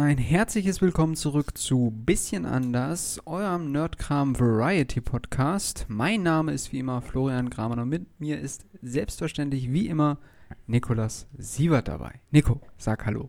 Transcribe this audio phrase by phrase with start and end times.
[0.00, 5.86] Ein herzliches Willkommen zurück zu Bisschen anders, eurem Nerdkram Variety Podcast.
[5.88, 10.20] Mein Name ist wie immer Florian Kramer und mit mir ist selbstverständlich wie immer
[10.68, 12.20] Nikolas Sievert dabei.
[12.30, 13.28] Nico, sag Hallo.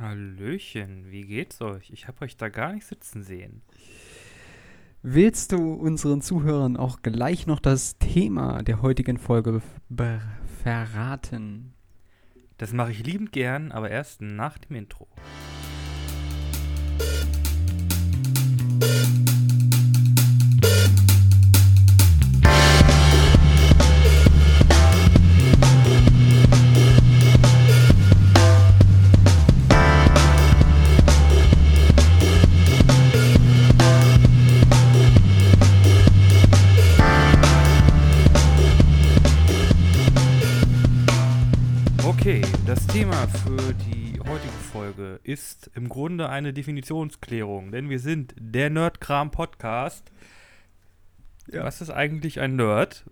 [0.00, 1.90] Hallöchen, wie geht's euch?
[1.92, 3.62] Ich habe euch da gar nicht sitzen sehen.
[5.02, 9.62] Willst du unseren Zuhörern auch gleich noch das Thema der heutigen Folge
[10.64, 11.74] verraten?
[12.58, 15.08] Das mache ich liebend gern, aber erst nach dem Intro.
[18.82, 19.31] thank you
[45.24, 50.10] ist im Grunde eine Definitionsklärung, denn wir sind der Nerdkram-Podcast.
[51.50, 51.64] Ja.
[51.64, 53.04] Was ist eigentlich ein Nerd?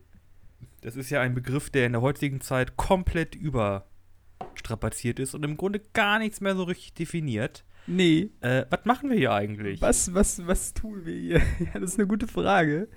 [0.82, 5.56] Das ist ja ein Begriff, der in der heutigen Zeit komplett überstrapaziert ist und im
[5.56, 7.64] Grunde gar nichts mehr so richtig definiert.
[7.86, 8.30] Nee.
[8.40, 9.80] Äh, was machen wir hier eigentlich?
[9.82, 11.38] Was, was, was tun wir hier?
[11.58, 12.88] ja, das ist eine gute Frage.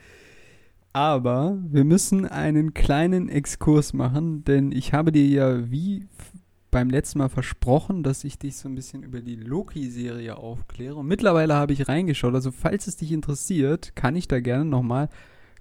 [0.93, 6.07] Aber wir müssen einen kleinen Exkurs machen, denn ich habe dir ja wie
[6.73, 10.95] beim letzten Mal versprochen, dass ich dich so ein bisschen über die Loki-Serie aufkläre.
[10.95, 12.33] Und mittlerweile habe ich reingeschaut.
[12.33, 15.07] Also falls es dich interessiert, kann ich da gerne noch mal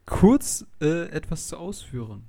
[0.06, 2.24] kurz äh, etwas zu ausführen.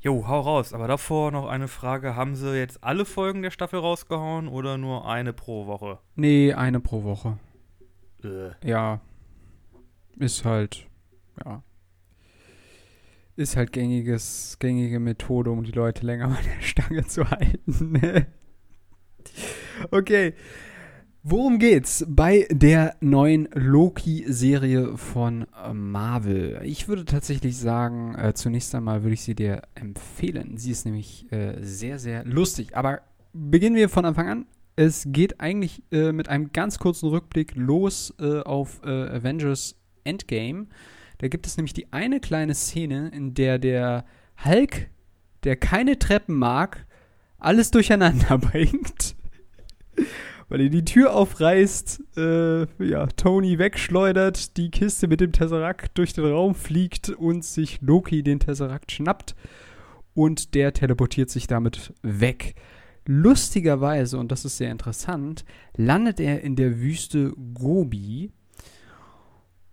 [0.00, 0.74] Jo, hau raus.
[0.74, 2.16] Aber davor noch eine Frage.
[2.16, 5.98] Haben sie jetzt alle Folgen der Staffel rausgehauen oder nur eine pro Woche?
[6.16, 7.38] Nee, eine pro Woche.
[8.24, 8.68] Äh.
[8.68, 9.00] Ja.
[10.18, 10.86] Ist halt,
[11.44, 11.62] ja
[13.38, 18.26] ist halt gängiges, gängige Methode, um die Leute länger an der Stange zu halten.
[19.90, 20.34] okay.
[21.22, 26.60] Worum geht's bei der neuen Loki-Serie von äh, Marvel?
[26.64, 30.56] Ich würde tatsächlich sagen, äh, zunächst einmal würde ich sie dir empfehlen.
[30.56, 32.76] Sie ist nämlich äh, sehr, sehr lustig.
[32.76, 33.02] Aber
[33.32, 34.46] beginnen wir von Anfang an.
[34.74, 40.68] Es geht eigentlich äh, mit einem ganz kurzen Rückblick los äh, auf äh, Avengers Endgame.
[41.18, 44.04] Da gibt es nämlich die eine kleine Szene, in der der
[44.44, 44.88] Hulk,
[45.44, 46.86] der keine Treppen mag,
[47.38, 49.16] alles durcheinander bringt.
[50.48, 56.14] Weil er die Tür aufreißt, äh, ja, Tony wegschleudert, die Kiste mit dem Tesseract durch
[56.14, 59.34] den Raum fliegt und sich Loki den Tesseract schnappt
[60.14, 62.54] und der teleportiert sich damit weg.
[63.04, 65.44] Lustigerweise, und das ist sehr interessant,
[65.76, 68.32] landet er in der Wüste Gobi,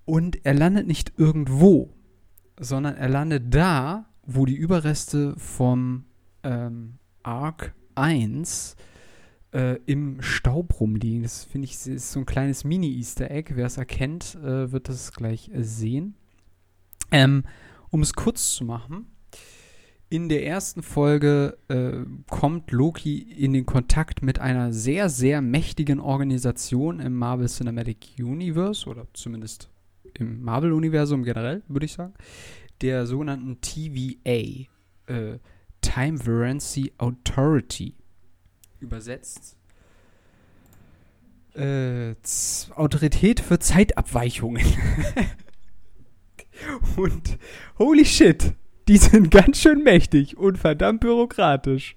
[0.05, 1.93] und er landet nicht irgendwo,
[2.59, 6.05] sondern er landet da, wo die Überreste vom
[6.43, 8.75] ähm, Arc 1
[9.51, 11.23] äh, im Staub rumliegen.
[11.23, 13.53] Das finde ich ist so ein kleines Mini-Easter Egg.
[13.55, 16.15] Wer es erkennt, äh, wird das gleich äh, sehen.
[17.11, 17.44] Ähm,
[17.89, 19.07] um es kurz zu machen,
[20.09, 25.99] in der ersten Folge äh, kommt Loki in den Kontakt mit einer sehr, sehr mächtigen
[25.99, 29.69] Organisation im Marvel Cinematic Universe oder zumindest
[30.19, 32.13] im Marvel-Universum generell, würde ich sagen,
[32.81, 34.67] der sogenannten TVA,
[35.07, 35.39] äh,
[35.81, 37.95] Time Varancy Authority,
[38.79, 39.57] übersetzt.
[41.55, 42.15] Äh,
[42.75, 44.65] Autorität für Zeitabweichungen.
[46.97, 47.37] und
[47.79, 48.53] holy shit,
[48.87, 51.95] die sind ganz schön mächtig und verdammt bürokratisch.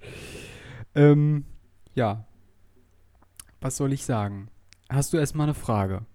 [0.95, 1.45] Ähm,
[1.93, 2.25] ja.
[3.61, 4.49] Was soll ich sagen?
[4.89, 6.05] Hast du erstmal eine Frage?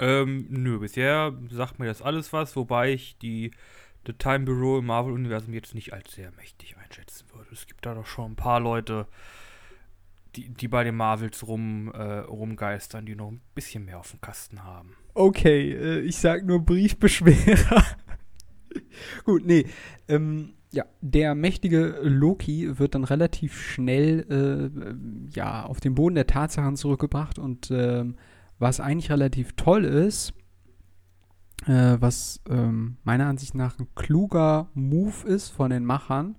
[0.00, 3.52] Ähm, nö, bisher sagt mir das alles was, wobei ich die
[4.06, 7.50] The Time Bureau im Marvel-Universum jetzt nicht als sehr mächtig einschätzen würde.
[7.52, 9.06] Es gibt da doch schon ein paar Leute,
[10.36, 14.22] die, die bei den Marvels rum, äh, rumgeistern, die noch ein bisschen mehr auf dem
[14.22, 14.96] Kasten haben.
[15.12, 17.84] Okay, äh, ich sag nur Briefbeschwerer.
[19.24, 19.66] Gut, nee.
[20.08, 26.26] Ähm, ja, der mächtige Loki wird dann relativ schnell äh, ja, auf den Boden der
[26.26, 28.16] Tatsachen zurückgebracht und ähm,
[28.60, 30.32] was eigentlich relativ toll ist,
[31.66, 36.36] äh, was ähm, meiner Ansicht nach ein kluger Move ist von den Machern.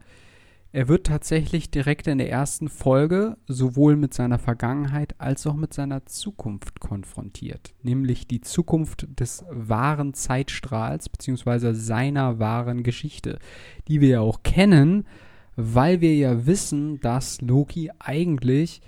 [0.72, 5.74] Er wird tatsächlich direkt in der ersten Folge sowohl mit seiner Vergangenheit als auch mit
[5.74, 11.74] seiner Zukunft konfrontiert, nämlich die Zukunft des wahren Zeitstrahls bzw.
[11.74, 13.40] seiner wahren Geschichte,
[13.90, 15.06] die wir ja auch kennen,
[15.58, 18.82] weil wir ja wissen, dass Loki eigentlich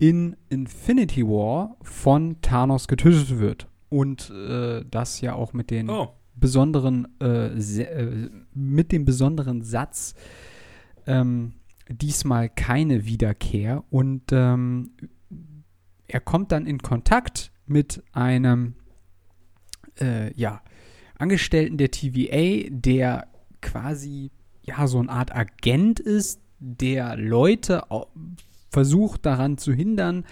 [0.00, 3.68] in Infinity War von Thanos getötet wird.
[3.90, 6.14] Und äh, das ja auch mit den oh.
[6.34, 10.14] besonderen, äh, äh, mit dem besonderen Satz,
[11.06, 11.52] ähm,
[11.88, 14.92] diesmal keine Wiederkehr und ähm,
[16.06, 18.74] er kommt dann in Kontakt mit einem
[20.00, 20.62] äh, ja,
[21.18, 23.28] Angestellten der TVA, der
[23.60, 24.30] quasi
[24.62, 27.90] ja so eine Art Agent ist, der Leute
[28.70, 30.24] versucht daran zu hindern,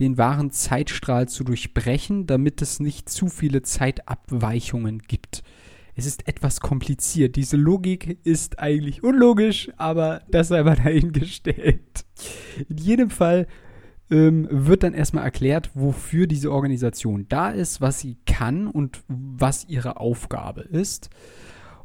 [0.00, 5.42] den wahren Zeitstrahl zu durchbrechen, damit es nicht zu viele Zeitabweichungen gibt.
[5.96, 7.36] Es ist etwas kompliziert.
[7.36, 12.04] Diese Logik ist eigentlich unlogisch, aber das sei mal dahingestellt.
[12.68, 13.46] In jedem Fall
[14.10, 19.68] ähm, wird dann erstmal erklärt, wofür diese Organisation da ist, was sie kann und was
[19.68, 21.10] ihre Aufgabe ist.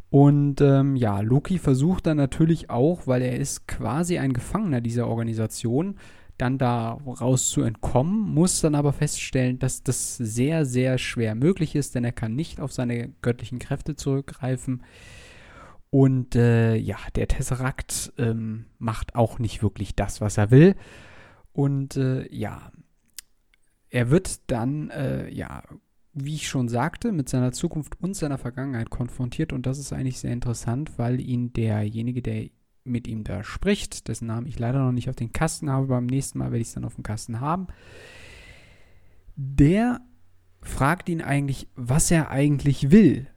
[0.09, 5.07] Und ähm, ja, Loki versucht dann natürlich auch, weil er ist quasi ein Gefangener dieser
[5.07, 5.97] Organisation,
[6.39, 11.75] dann da raus zu entkommen, muss dann aber feststellen, dass das sehr, sehr schwer möglich
[11.75, 14.83] ist, denn er kann nicht auf seine göttlichen Kräfte zurückgreifen.
[15.91, 20.75] Und äh, ja, der Tesseract ähm, macht auch nicht wirklich das, was er will.
[21.51, 22.71] Und äh, ja,
[23.89, 25.63] er wird dann, äh, ja,
[26.25, 29.54] wie ich schon sagte, mit seiner Zukunft und seiner Vergangenheit konfrontiert.
[29.54, 32.50] Und das ist eigentlich sehr interessant, weil ihn derjenige, der
[32.83, 36.06] mit ihm da spricht, dessen Namen ich leider noch nicht auf den Kasten habe, beim
[36.06, 37.68] nächsten Mal werde ich es dann auf dem Kasten haben,
[39.36, 40.01] der
[40.62, 43.27] fragt ihn eigentlich, was er eigentlich will.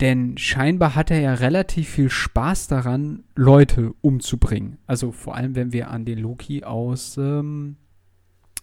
[0.00, 4.78] Denn scheinbar hat er ja relativ viel Spaß daran, Leute umzubringen.
[4.86, 7.76] Also vor allem, wenn wir an den Loki aus ähm,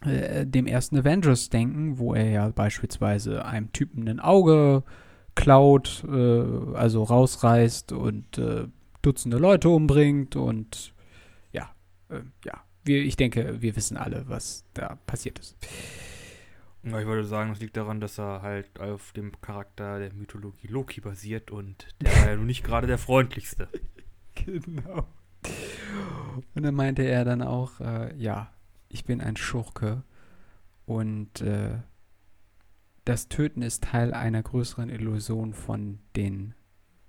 [0.05, 4.83] äh, dem ersten Avengers denken, wo er ja beispielsweise einem Typen ein Auge
[5.35, 8.67] klaut, äh, also rausreißt und äh,
[9.01, 10.93] Dutzende Leute umbringt und
[11.51, 11.69] ja,
[12.09, 15.55] äh, ja, wir, ich denke, wir wissen alle, was da passiert ist.
[16.83, 20.67] Ja, ich würde sagen, das liegt daran, dass er halt auf dem Charakter der Mythologie
[20.67, 23.67] Loki basiert und der war ja nun nicht gerade der freundlichste.
[24.37, 25.07] Genau.
[26.55, 28.51] Und dann meinte er dann auch, äh, ja,
[28.95, 30.03] ich bin ein Schurke
[30.85, 31.79] und äh,
[33.03, 36.55] das Töten ist Teil einer größeren Illusion von den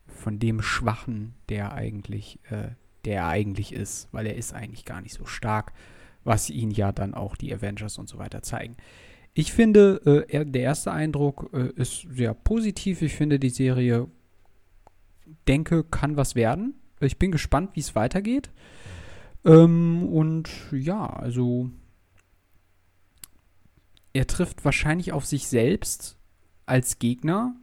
[0.08, 2.70] von dem Schwachen, der eigentlich, äh,
[3.04, 5.72] der er eigentlich ist, weil er ist eigentlich gar nicht so stark,
[6.24, 8.76] was ihn ja dann auch die Avengers und so weiter zeigen.
[9.32, 13.00] Ich finde, äh, der erste Eindruck äh, ist sehr positiv.
[13.02, 14.08] Ich finde, die Serie,
[15.46, 16.74] denke, kann was werden.
[16.98, 18.50] Ich bin gespannt, wie es weitergeht.
[19.46, 21.70] Ähm, und ja, also
[24.12, 26.18] er trifft wahrscheinlich auf sich selbst
[26.66, 27.54] als Gegner,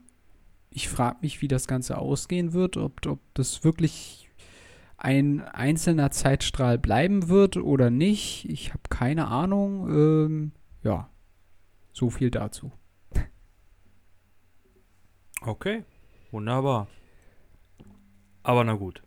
[0.74, 4.28] ich frage mich, wie das Ganze ausgehen wird, ob, ob das wirklich
[4.96, 8.48] ein einzelner Zeitstrahl bleiben wird oder nicht.
[8.48, 9.88] Ich habe keine Ahnung.
[9.88, 10.52] Ähm,
[10.82, 11.08] ja,
[11.92, 12.72] so viel dazu.
[15.42, 15.84] Okay,
[16.32, 16.88] wunderbar.
[18.42, 19.02] Aber na gut.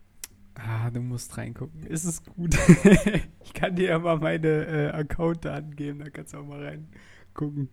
[0.58, 1.84] Ah, du musst reingucken.
[1.84, 2.56] Ist es gut?
[3.44, 7.68] ich kann dir ja mal meine äh, Account-Daten geben, da kannst du auch mal reingucken.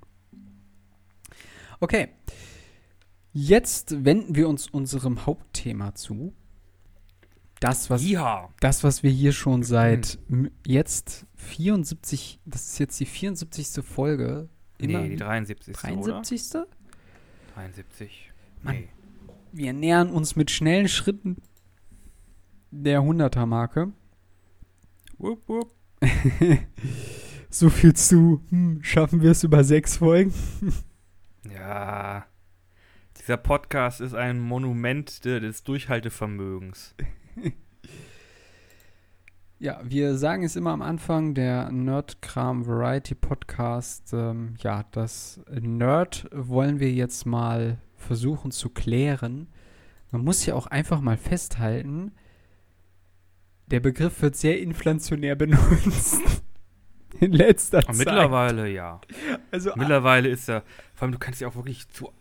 [1.79, 2.09] Okay.
[3.33, 6.33] Jetzt wenden wir uns unserem Hauptthema zu.
[7.59, 8.49] Das, was, ja.
[8.59, 10.19] das, was wir hier schon seit
[10.65, 13.83] jetzt 74, das ist jetzt die 74.
[13.83, 14.49] Folge.
[14.77, 15.75] Immer nee, die 73.
[15.75, 16.49] 73.
[16.51, 16.67] Oder?
[17.55, 18.31] 73.
[18.61, 18.89] Mann, nee.
[19.53, 21.37] Wir nähern uns mit schnellen Schritten
[22.83, 23.91] der 100er-Marke.
[25.17, 25.71] Wupp, wupp.
[27.49, 30.33] so viel zu, hm, schaffen wir es über sechs Folgen?
[31.49, 32.25] ja.
[33.19, 36.95] Dieser Podcast ist ein Monument des Durchhaltevermögens.
[39.57, 44.11] Ja, wir sagen es immer am Anfang, der Nerdkram Variety Podcast.
[44.11, 49.47] Ähm, ja, das Nerd wollen wir jetzt mal versuchen zu klären.
[50.11, 52.11] Man muss ja auch einfach mal festhalten,
[53.67, 56.21] der Begriff wird sehr inflationär benutzt.
[57.19, 57.95] In letzter Zeit.
[57.95, 58.99] Mittlerweile ja.
[59.49, 62.11] Also, Mittlerweile ist er, vor allem du kannst ja auch wirklich zu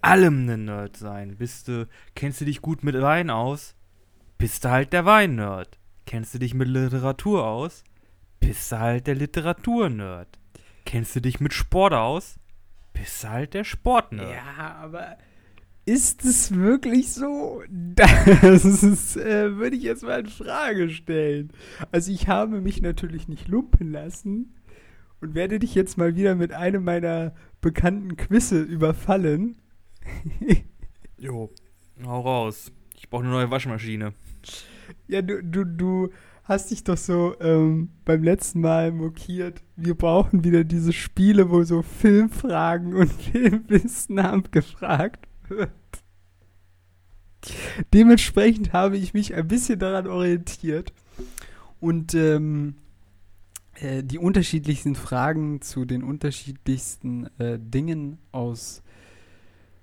[0.00, 1.36] allem ein Nerd sein.
[1.36, 3.74] Bist du, kennst du dich gut mit Wein aus?
[4.38, 5.78] Bist du halt der Wein-Nerd.
[6.06, 7.82] Kennst du dich mit Literatur aus?
[8.40, 10.38] Bist du halt der Literatur-Nerd.
[10.84, 12.38] Kennst du dich mit Sport aus?
[12.92, 14.34] Bist du halt der Sport-Nerd.
[14.34, 15.16] Ja, aber
[15.86, 17.62] ist es wirklich so?
[18.42, 21.52] Das ist, äh, würde ich jetzt mal in Frage stellen.
[21.92, 24.54] Also ich habe mich natürlich nicht lumpen lassen
[25.20, 29.56] und werde dich jetzt mal wieder mit einem meiner bekannten Quizze überfallen.
[31.18, 31.50] jo,
[32.04, 32.72] hau raus.
[32.96, 34.14] Ich brauche eine neue Waschmaschine.
[35.06, 36.10] Ja, du, du, du
[36.44, 39.62] hast dich doch so ähm, beim letzten Mal mokiert.
[39.76, 45.26] Wir brauchen wieder diese Spiele, wo so Filmfragen und Filmwissen abgefragt.
[47.92, 50.92] Dementsprechend habe ich mich ein bisschen daran orientiert
[51.80, 52.76] Und ähm,
[53.74, 58.82] äh, die unterschiedlichsten Fragen zu den unterschiedlichsten äh, Dingen aus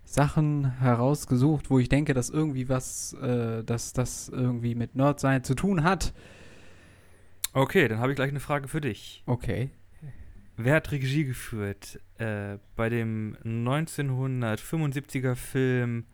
[0.03, 5.55] Sachen herausgesucht, wo ich denke, dass irgendwie was, äh, dass das irgendwie mit Nerdsein zu
[5.55, 6.13] tun hat.
[7.53, 9.23] Okay, dann habe ich gleich eine Frage für dich.
[9.25, 9.71] Okay.
[10.63, 16.05] Wer hat Regie geführt äh, bei dem 1975er Film?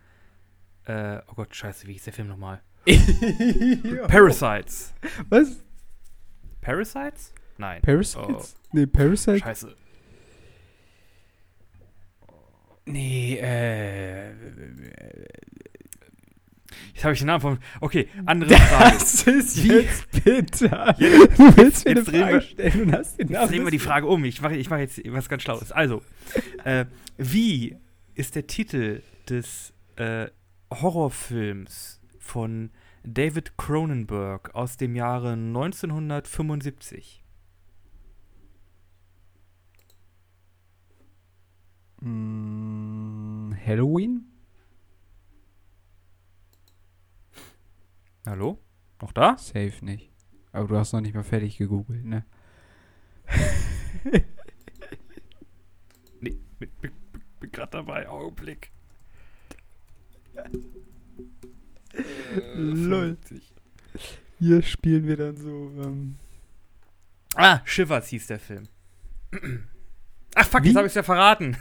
[0.85, 2.61] Äh, oh Gott, scheiße, wie hieß der Film nochmal?
[4.07, 4.93] Parasites.
[5.29, 5.61] Was?
[6.61, 7.33] Parasites?
[7.57, 7.81] Nein.
[7.81, 8.55] Parasites?
[8.71, 9.41] Nee, Parasites?
[9.41, 9.75] Scheiße.
[12.85, 14.31] Nee, äh.
[16.93, 17.59] Jetzt habe ich den Namen von.
[17.81, 18.97] Okay, andere Frage.
[18.97, 20.95] Das ist Wie- jetzt bitter.
[20.99, 23.63] Jetzt- du willst mir eine jetzt Frage wir- stellen und hast den Jetzt Namen drehen
[23.65, 24.23] wir die Frage um.
[24.25, 25.71] Ich mache ich mach jetzt was ganz Schlaues.
[25.71, 26.01] Also,
[26.63, 26.85] äh,
[27.17, 27.75] wie
[28.15, 30.27] ist der Titel des äh,
[30.73, 32.71] Horrorfilms von
[33.03, 37.23] David Cronenberg aus dem Jahre 1975?
[42.01, 44.25] Mm, Halloween?
[48.27, 48.61] Hallo?
[49.01, 49.37] Noch da?
[49.37, 50.11] Safe nicht.
[50.51, 52.25] Aber du hast noch nicht mal fertig gegoogelt, ne?
[56.19, 56.91] Nee, bin, bin,
[57.39, 58.09] bin gerade dabei.
[58.09, 58.71] Augenblick.
[62.55, 63.17] Lol.
[64.39, 66.17] Hier spielen wir dann so, ähm.
[67.35, 68.67] Ah, Shivers hieß der Film.
[70.35, 70.67] Ach fuck, Wie?
[70.67, 71.55] jetzt habe ich es ja verraten.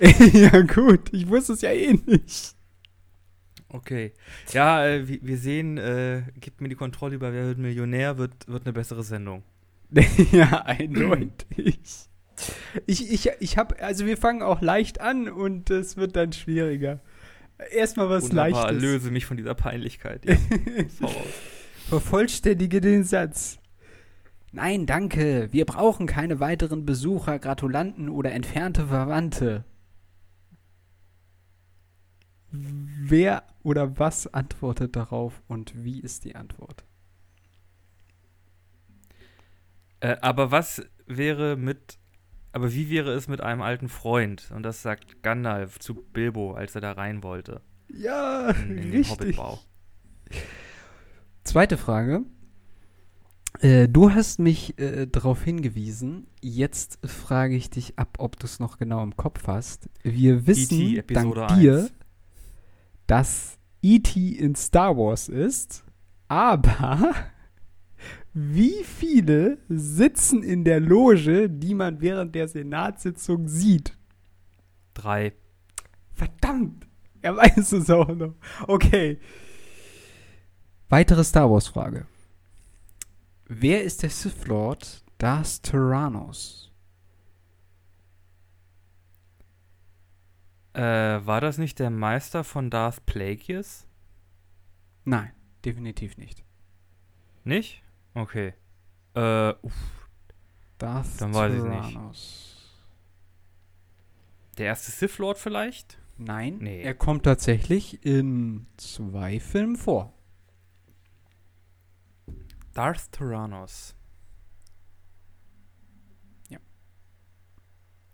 [0.00, 1.12] ja, gut.
[1.12, 2.56] Ich wusste es ja eh nicht.
[3.72, 4.12] Okay.
[4.52, 8.66] Ja, äh, wir, sehen, äh, gibt mir die Kontrolle über Wer wird Millionär, wird, wird
[8.66, 9.42] eine bessere Sendung.
[10.32, 11.80] ja, eindeutig.
[12.86, 17.00] Ich, ich, ich hab, also wir fangen auch leicht an und es wird dann schwieriger.
[17.72, 18.82] Erstmal was Wunderbar, Leichtes.
[18.82, 20.24] löse mich von dieser Peinlichkeit.
[20.24, 20.36] Ja.
[21.88, 23.58] Vervollständige den Satz.
[24.52, 25.48] Nein, danke.
[25.52, 29.64] Wir brauchen keine weiteren Besucher, Gratulanten oder entfernte Verwandte.
[32.52, 36.84] Wer oder was antwortet darauf und wie ist die Antwort?
[40.00, 41.98] äh, aber was wäre mit,
[42.52, 44.50] aber wie wäre es mit einem alten Freund?
[44.54, 47.60] Und das sagt Gandalf zu Bilbo, als er da rein wollte.
[47.88, 49.38] Ja, In, in richtig.
[51.44, 52.22] Zweite Frage.
[53.60, 56.28] Äh, du hast mich äh, darauf hingewiesen.
[56.40, 59.90] Jetzt frage ich dich ab, ob du es noch genau im Kopf hast.
[60.02, 60.80] Wir wissen.
[60.80, 61.92] E dank dir, 1.
[63.10, 64.36] dass E.T.
[64.36, 65.82] in Star Wars ist,
[66.28, 67.12] aber
[68.32, 73.98] wie viele sitzen in der Loge, die man während der Senatssitzung sieht?
[74.94, 75.32] Drei.
[76.14, 76.86] Verdammt!
[77.20, 78.34] Er weiß es auch noch.
[78.68, 79.18] Okay.
[80.88, 82.06] Weitere Star Wars-Frage.
[83.46, 86.69] Wer ist der Sith Lord Darth Tyrannos?
[90.72, 90.80] Äh,
[91.26, 93.86] war das nicht der Meister von Darth Plagueis?
[95.04, 95.32] Nein,
[95.64, 96.44] definitiv nicht.
[97.44, 97.82] Nicht?
[98.14, 98.54] Okay.
[99.14, 100.08] Äh, uff,
[100.78, 101.72] Darth Dann weiß ich's nicht.
[101.90, 102.46] Tyrannos.
[104.58, 105.98] der erste Sith Lord vielleicht?
[106.18, 106.82] Nein, Nee.
[106.82, 110.12] er kommt tatsächlich in zwei Filmen vor.
[112.74, 113.96] Darth Tyrannos.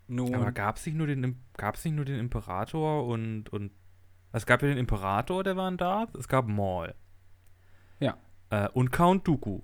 [0.07, 3.71] Nun, Aber gab es nicht nur den gab's nicht nur den Imperator und und
[4.31, 6.93] es gab ja den Imperator, der war ein Darth, es gab Maul.
[7.99, 8.17] Ja.
[8.49, 9.61] Äh, und Count Dooku.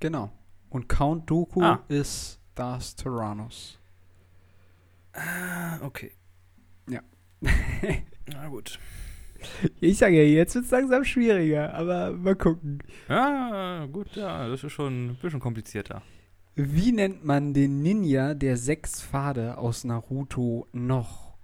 [0.00, 0.30] genau.
[0.70, 1.84] Und Count Dooku Ah.
[1.88, 3.78] ist Darth Tyrannos.
[5.12, 6.12] Ah, okay.
[6.88, 7.00] Ja.
[8.26, 8.78] Na gut.
[9.80, 12.78] Ich sage ja, jetzt wird es langsam schwieriger, aber mal gucken.
[13.08, 16.02] Ja, gut, ja, das ist schon ein bisschen komplizierter.
[16.56, 21.34] Wie nennt man den Ninja der sechs Pfade aus Naruto noch?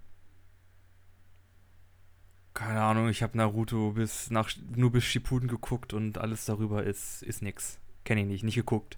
[2.53, 7.23] Keine Ahnung, ich habe Naruto bis nach nur bis Shippuden geguckt und alles darüber ist
[7.23, 7.79] ist nix.
[8.05, 8.97] Kenne ich nicht, nicht geguckt.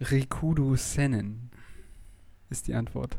[0.00, 1.50] Rikudo Sennen
[2.50, 3.16] ist die Antwort.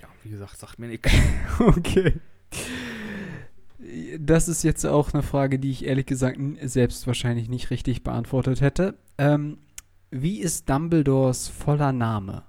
[0.00, 1.12] Ja, wie gesagt, sagt mir nichts.
[1.58, 2.14] Okay.
[4.18, 8.60] Das ist jetzt auch eine Frage, die ich ehrlich gesagt selbst wahrscheinlich nicht richtig beantwortet
[8.60, 8.98] hätte.
[9.16, 9.58] Ähm,
[10.10, 12.44] wie ist Dumbledores voller Name?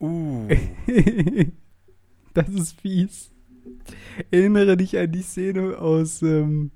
[0.00, 0.48] Uh.
[2.34, 3.30] das ist fies.
[4.30, 6.72] Erinnere dich an die Szene aus ähm,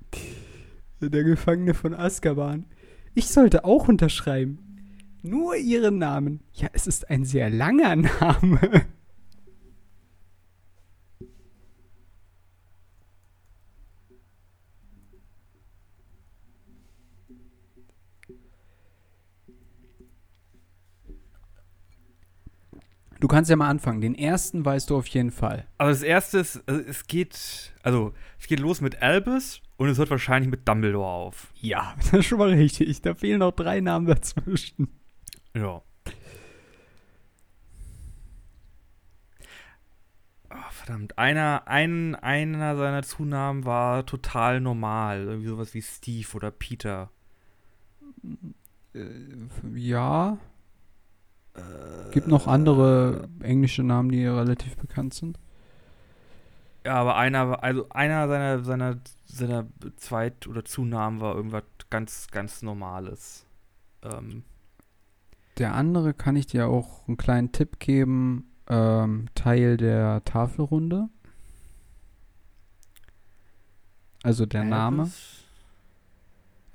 [1.01, 2.65] Der Gefangene von Azkaban.
[3.13, 4.59] Ich sollte auch unterschreiben.
[5.23, 6.41] Nur ihren Namen.
[6.53, 8.85] Ja, es ist ein sehr langer Name.
[23.27, 23.99] Du kannst ja mal anfangen.
[23.99, 25.67] Den ersten weißt du auf jeden Fall.
[25.77, 29.97] Also das erste ist, also es geht, also es geht los mit Albus und es
[29.97, 31.51] hört wahrscheinlich mit Dumbledore auf.
[31.59, 33.01] Ja, das ist schon mal richtig.
[33.01, 34.87] Da fehlen noch drei Namen dazwischen.
[35.53, 35.81] Ja.
[40.49, 45.23] Oh, verdammt, einer, ein, einer seiner Zunamen war total normal.
[45.23, 47.11] Irgendwie sowas wie Steve oder Peter.
[48.93, 49.01] Äh,
[49.75, 50.37] ja.
[52.11, 55.39] Gibt noch andere englische Namen, die relativ bekannt sind.
[56.85, 62.61] Ja, aber einer, also einer seiner, seiner, seiner Zweit- oder Zunamen war irgendwas ganz, ganz
[62.61, 63.45] Normales.
[64.03, 64.43] Ähm,
[65.57, 68.51] Der andere kann ich dir auch einen kleinen Tipp geben.
[68.69, 71.09] Ähm, Teil der Tafelrunde.
[74.23, 75.03] Also der Name.
[75.03, 75.43] Albus?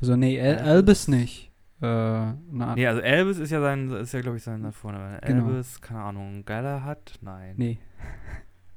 [0.01, 0.69] Also nee, El Albus?
[0.69, 1.52] Albus nicht.
[1.83, 1.87] Äh,
[2.51, 5.19] na, Nee, also Elvis ist ja sein, ist ja glaube ich sein vorne.
[5.27, 5.49] Genau.
[5.49, 7.19] Elvis, keine Ahnung, Galahad?
[7.21, 7.55] Nein.
[7.57, 7.79] nee.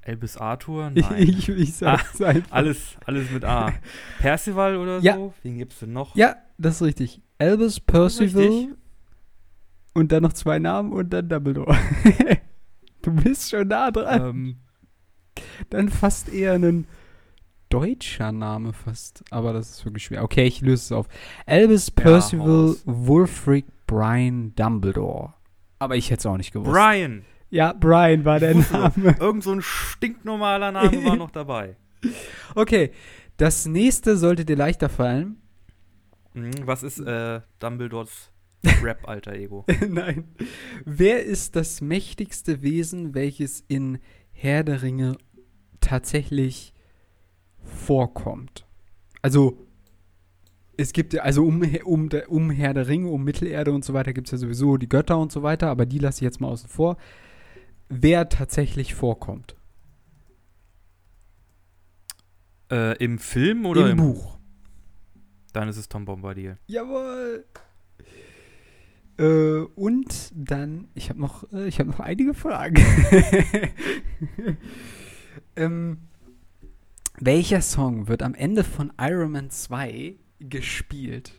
[0.02, 0.90] Elvis Arthur?
[0.96, 1.16] Nein.
[1.18, 2.52] ich, ich sag's einfach.
[2.52, 3.74] alles, alles mit A.
[4.20, 5.16] Percival oder Ja.
[5.16, 5.34] so?
[5.44, 6.16] Wen gibt's denn noch?
[6.16, 7.22] Ja, das ist richtig.
[7.38, 8.70] Albus Percival Richtig.
[9.94, 11.76] und dann noch zwei Namen und dann Dumbledore.
[13.02, 14.22] du bist schon nah dran.
[14.30, 14.56] Ähm,
[15.70, 16.88] Dann fast eher ein
[17.76, 19.24] deutscher Name fast.
[19.32, 20.24] Aber das ist wirklich schwer.
[20.24, 21.08] Okay, ich löse es auf.
[21.46, 22.84] Albus Percival raus.
[22.86, 25.34] Wulfric Brian Dumbledore.
[25.80, 26.72] Aber ich hätte es auch nicht gewusst.
[26.72, 27.26] Brian.
[27.50, 29.18] ja, Brian war der Name.
[29.20, 31.76] Irgend so ein stinknormaler Name war noch dabei.
[32.54, 32.92] Okay,
[33.38, 35.42] das nächste sollte dir leichter fallen.
[36.36, 38.32] Mhm, was ist äh, Dumbledores
[38.64, 39.66] Rap-Alter-Ego?
[39.90, 40.36] Nein.
[40.86, 43.98] Wer ist das mächtigste Wesen, welches in
[44.32, 45.18] Herr der Ringe
[45.80, 46.75] tatsächlich
[47.66, 48.66] vorkommt?
[49.22, 49.58] Also,
[50.78, 53.94] es gibt ja, also um, um, der- um Herr der Ringe, um Mittelerde und so
[53.94, 56.42] weiter gibt es ja sowieso die Götter und so weiter, aber die lasse ich jetzt
[56.42, 56.98] mal außen vor.
[57.90, 59.56] Wer tatsächlich vorkommt?
[62.72, 64.38] äh, Im Film oder Im im, Buch.
[65.54, 66.58] Dann ist es Tom Bombadil.
[66.68, 67.46] Jawohl.
[69.18, 72.76] Äh, und dann, ich habe noch, äh, ich habe noch einige Fragen.
[75.56, 76.00] ähm,
[77.20, 81.34] welcher Song wird am Ende von Iron Man 2 gespielt?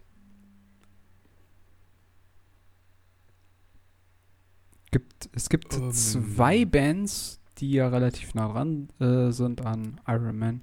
[4.91, 5.93] Gibt, es gibt Ähm.
[5.93, 10.63] zwei Bands, die ja relativ nah dran äh, sind an Iron Man.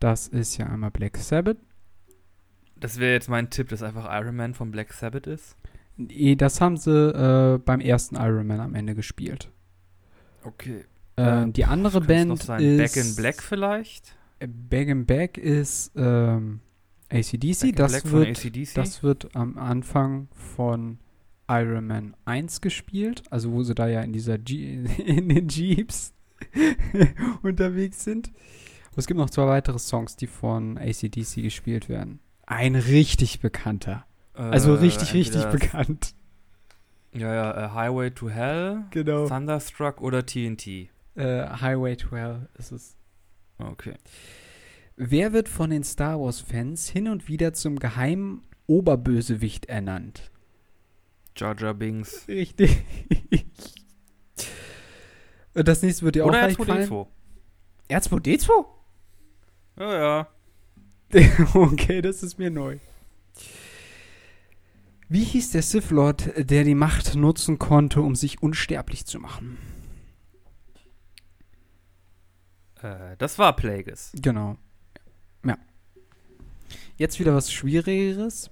[0.00, 1.58] Das ist ja einmal Black Sabbath.
[2.76, 5.56] Das wäre jetzt mein Tipp, dass einfach Iron Man von Black Sabbath ist.
[5.96, 9.50] Nee, das haben sie äh, beim ersten Iron Man am Ende gespielt.
[10.42, 10.86] Okay.
[11.16, 14.16] Ähm, die andere Band noch sein ist Back in Black vielleicht?
[14.38, 16.60] Äh, Back in Back ist ähm,
[17.10, 17.60] ACDC.
[17.60, 18.74] Back Das Black wird, AC/DC?
[18.74, 20.98] das wird am Anfang von
[21.48, 26.14] Iron Man 1 gespielt, also wo sie da ja in dieser G in den Jeeps
[27.42, 28.30] unterwegs sind.
[28.92, 32.20] Aber es gibt noch zwei weitere Songs, die von ACDC gespielt werden.
[32.46, 34.04] Ein richtig bekannter.
[34.34, 36.14] Also Äh, richtig, richtig entweder- bekannt.
[37.12, 39.26] Ja, ja, äh, Highway to Hell, Genau.
[39.26, 40.88] Thunderstruck oder TNT.
[41.14, 42.96] Äh, Highway to Hell ist es.
[43.58, 43.94] Okay.
[44.96, 50.30] Wer wird von den Star Wars-Fans hin und wieder zum geheimen Oberbösewicht ernannt?
[51.36, 52.26] Jar Jar Binks.
[52.28, 52.84] Richtig.
[55.54, 56.88] Und das nächste wird dir auch Oder leicht fallen.
[56.88, 57.06] R2D2.
[57.88, 58.64] R2D2?
[59.78, 60.28] Ja, ja.
[61.54, 62.78] okay, das ist mir neu.
[65.08, 69.58] Wie hieß der Sith Lord, der die Macht nutzen konnte, um sich unsterblich zu machen?
[72.82, 74.12] Äh, das war Plagueis.
[74.14, 74.56] Genau.
[75.44, 75.58] Ja.
[76.96, 78.50] Jetzt wieder was Schwierigeres.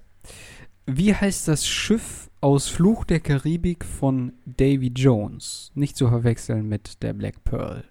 [0.85, 5.71] Wie heißt das Schiff aus Fluch der Karibik von Davy Jones?
[5.75, 7.83] Nicht zu verwechseln mit der Black Pearl.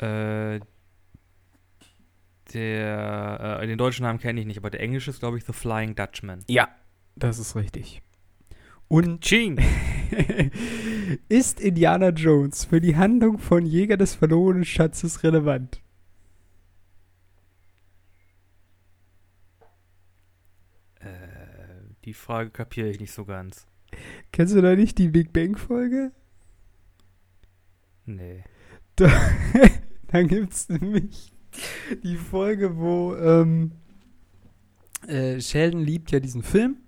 [0.00, 0.60] Äh,
[2.52, 5.52] der, äh, den deutschen Namen kenne ich nicht, aber der englische ist, glaube ich, The
[5.52, 6.44] Flying Dutchman.
[6.48, 6.68] Ja,
[7.14, 8.02] das ist richtig.
[8.90, 9.56] Und Ching!
[11.28, 15.80] ist Indiana Jones für die Handlung von Jäger des verlorenen Schatzes relevant?
[20.98, 21.06] äh,
[22.04, 23.68] die Frage kapiere ich nicht so ganz.
[24.32, 26.10] Kennst du da nicht die Big Bang Folge?
[28.06, 28.42] Nee.
[30.08, 31.32] Dann gibt es nämlich
[32.02, 33.70] die Folge, wo ähm,
[35.06, 36.78] äh, Sheldon liebt ja diesen Film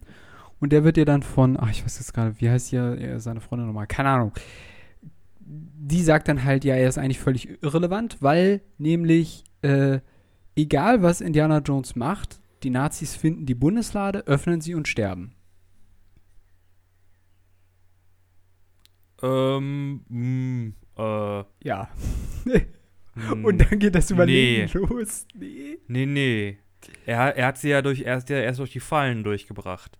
[0.62, 3.18] und der wird ja dann von, ach ich weiß jetzt gerade, wie heißt hier äh,
[3.18, 4.32] seine Freundin nochmal, keine Ahnung.
[5.40, 9.98] Die sagt dann halt, ja, er ist eigentlich völlig irrelevant, weil nämlich äh,
[10.54, 15.34] egal was Indiana Jones macht, die Nazis finden die Bundeslade, öffnen sie und sterben.
[19.20, 21.88] Ähm, mh, äh, Ja.
[22.44, 24.78] mh, Und dann geht das Überlegen nee.
[24.78, 25.26] los.
[25.34, 25.78] Nee.
[25.88, 26.58] Nee, nee.
[27.04, 29.98] Er, er hat sie ja durch, er ist ja erst durch die Fallen durchgebracht.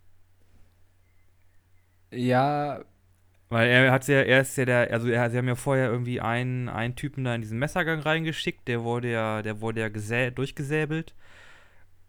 [2.12, 2.81] Ja,
[3.48, 6.20] Weil er hat ja, er ist ja der, also er, sie haben ja vorher irgendwie
[6.22, 10.31] einen, einen Typen da in diesen Messergang reingeschickt, der wurde ja, der wurde ja gesä
[10.31, 11.14] durchgesäbelt.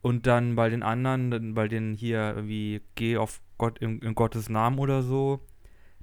[0.01, 4.15] Und dann bei den anderen, dann bei den hier irgendwie, geh auf Gott, in, in
[4.15, 5.41] Gottes Namen oder so,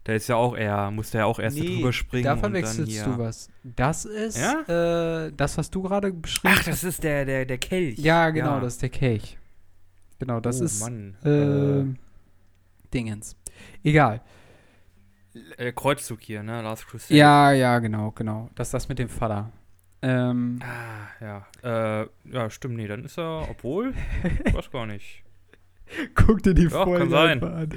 [0.05, 2.25] da ist ja auch er, musste ja auch erst nee, drüber springen.
[2.25, 3.49] da verwechselst du was.
[3.63, 5.27] Das ist Ja?
[5.27, 7.99] äh, das, was du gerade beschrieben Ach, das ist der, der, der Kelch.
[7.99, 9.39] Ja, genau, das ist der Kelch.
[10.19, 11.17] Genau, das oh, ist Mann.
[11.25, 11.97] äh,
[12.93, 13.37] Dingens.
[13.83, 14.21] Egal.
[15.57, 16.63] äh, Kreuzzug hier, ne?
[16.63, 17.15] Last Crusade.
[17.15, 18.51] Ja, ja, genau, genau.
[18.55, 19.53] Das ist das mit dem Vater.
[20.03, 21.09] Ähm, Ah,
[21.63, 22.03] ja.
[22.03, 23.95] Äh, ja, stimmt, nee, dann ist er, obwohl,
[24.47, 25.23] ich weiß gar nicht.
[26.15, 27.45] guck dir die Ja, Folge kann sein.
[27.45, 27.69] an.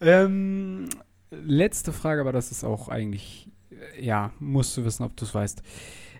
[0.00, 0.88] Ähm,
[1.30, 5.34] letzte Frage, aber das ist auch eigentlich, äh, ja, musst du wissen, ob du es
[5.34, 5.62] weißt.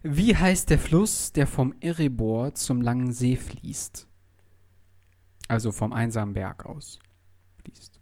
[0.02, 4.06] Wie heißt der Fluss, der vom Erebor zum Langen See fließt?
[5.48, 7.00] Also vom einsamen Berg aus
[7.64, 7.99] fließt.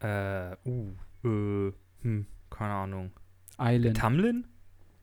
[0.00, 0.92] Äh, uh,
[1.24, 3.10] äh, hm, keine Ahnung.
[3.58, 3.96] Island.
[3.96, 4.46] Tamlin?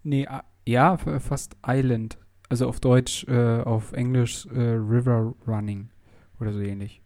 [0.03, 0.27] Nee,
[0.65, 2.17] ja, fast Island.
[2.49, 5.89] Also auf Deutsch, äh, auf Englisch äh, River Running
[6.39, 7.01] oder so ähnlich.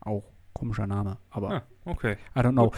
[0.00, 2.16] Auch komischer Name, aber Ah, okay.
[2.36, 2.72] I don't know.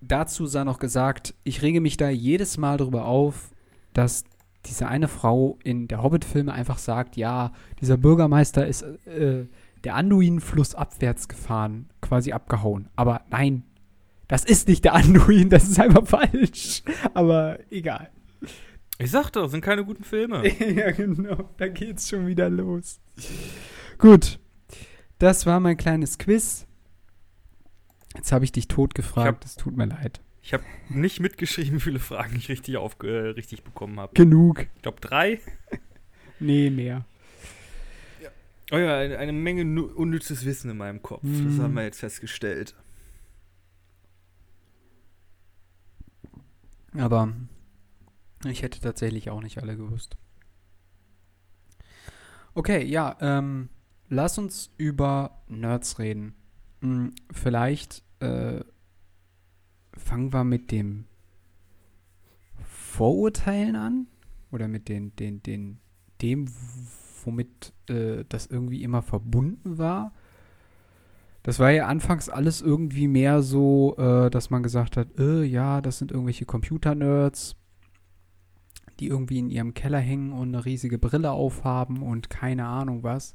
[0.00, 3.50] Dazu sei noch gesagt, ich rege mich da jedes Mal darüber auf,
[3.94, 4.24] dass
[4.66, 9.46] diese eine Frau in der Hobbit-Filme einfach sagt, ja, dieser Bürgermeister ist äh,
[9.84, 12.88] der Anduin flussabwärts gefahren, quasi abgehauen.
[12.96, 13.64] Aber nein,
[14.28, 16.82] das ist nicht der Anduin, das ist einfach falsch.
[17.14, 18.10] Aber egal.
[18.98, 20.46] Ich sag doch, sind keine guten Filme.
[20.74, 21.50] ja, genau.
[21.56, 23.00] Da geht's schon wieder los.
[23.98, 24.40] Gut.
[25.18, 26.66] Das war mein kleines Quiz.
[28.16, 29.44] Jetzt habe ich dich tot gefragt.
[29.44, 30.20] Es tut mir leid.
[30.42, 34.14] Ich habe nicht mitgeschrieben, wie viele Fragen ich richtig, auf, äh, richtig bekommen habe.
[34.14, 34.66] Genug.
[34.76, 35.40] Ich glaube drei.
[36.40, 37.04] Nee, mehr.
[38.70, 41.22] Oh ja, eine, eine Menge unnützes Wissen in meinem Kopf.
[41.22, 41.62] Das Mhm.
[41.62, 42.74] haben wir jetzt festgestellt.
[46.94, 47.32] Aber
[48.44, 50.16] ich hätte tatsächlich auch nicht alle gewusst.
[52.54, 53.68] Okay, ja, ähm,
[54.08, 56.34] lass uns über Nerds reden.
[56.80, 58.60] Hm, vielleicht äh,
[59.96, 61.06] fangen wir mit dem
[62.64, 64.06] Vorurteilen an
[64.50, 65.78] oder mit den, den, den,
[66.20, 66.48] dem,
[67.28, 70.12] womit äh, das irgendwie immer verbunden war.
[71.42, 75.80] Das war ja anfangs alles irgendwie mehr so, äh, dass man gesagt hat, äh, ja,
[75.80, 77.56] das sind irgendwelche Computer-Nerds,
[78.98, 83.34] die irgendwie in ihrem Keller hängen und eine riesige Brille aufhaben und keine Ahnung was.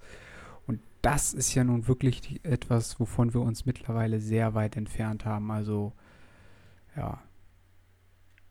[0.67, 5.51] Und das ist ja nun wirklich etwas, wovon wir uns mittlerweile sehr weit entfernt haben.
[5.51, 5.93] Also,
[6.95, 7.21] ja.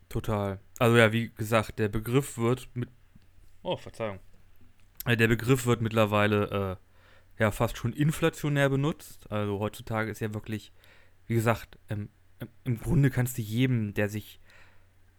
[0.08, 0.60] Total.
[0.78, 2.88] Also ja, wie gesagt, der Begriff wird mit.
[3.62, 4.18] Oh, Verzeihung.
[5.06, 6.78] Äh, Der Begriff wird mittlerweile
[7.38, 9.30] äh, ja fast schon inflationär benutzt.
[9.30, 10.72] Also heutzutage ist ja wirklich,
[11.26, 12.08] wie gesagt, ähm,
[12.64, 14.40] im- Grunde kannst du jedem, der sich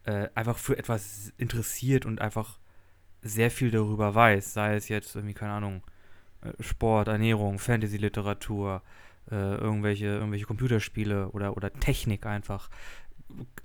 [0.04, 2.58] äh, einfach für etwas interessiert und einfach
[3.22, 5.82] sehr viel darüber weiß, sei es jetzt irgendwie, keine Ahnung,
[6.42, 8.82] äh, Sport, Ernährung, Fantasy-Literatur,
[9.30, 12.70] äh, irgendwelche, irgendwelche Computerspiele oder, oder Technik einfach,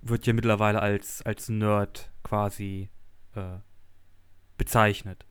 [0.01, 2.89] wird ja mittlerweile als, als Nerd quasi
[3.35, 3.59] äh,
[4.57, 5.25] bezeichnet.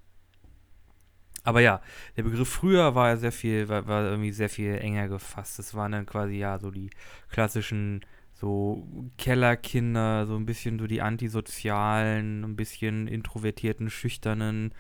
[1.49, 1.81] Aber ja,
[2.15, 5.59] der Begriff früher war ja sehr viel, war, war irgendwie sehr viel enger gefasst.
[5.59, 6.91] Das waren dann quasi ja so die
[7.31, 14.75] klassischen so Kellerkinder, so ein bisschen so die antisozialen, ein bisschen introvertierten, schüchternen,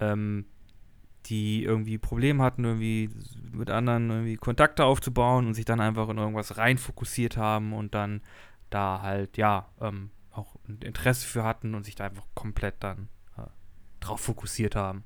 [0.00, 0.44] ähm,
[1.24, 3.08] die irgendwie Probleme hatten, irgendwie
[3.50, 7.94] mit anderen irgendwie Kontakte aufzubauen und sich dann einfach in irgendwas rein fokussiert haben und
[7.94, 8.20] dann
[8.68, 13.46] da halt, ja, ähm, auch Interesse für hatten und sich da einfach komplett dann äh,
[14.00, 15.04] drauf fokussiert haben.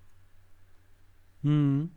[1.43, 1.91] Hm.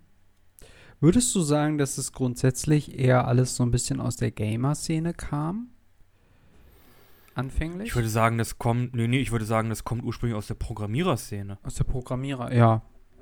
[1.02, 5.70] Würdest du sagen, dass es grundsätzlich eher alles so ein bisschen aus der Gamer-Szene kam?
[7.36, 7.88] Anfänglich?
[7.88, 10.56] Ich würde sagen, das kommt, nee, nee, ich würde sagen, das kommt ursprünglich aus der
[10.56, 11.58] Programmiererszene.
[11.64, 12.82] aus der Programmierer, ja.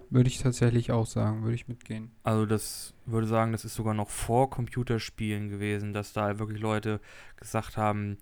[0.10, 2.12] Würde ich tatsächlich auch sagen, würde ich mitgehen.
[2.23, 7.01] Also das würde sagen, das ist sogar noch vor Computerspielen gewesen, dass da wirklich Leute
[7.36, 8.17] gesagt haben,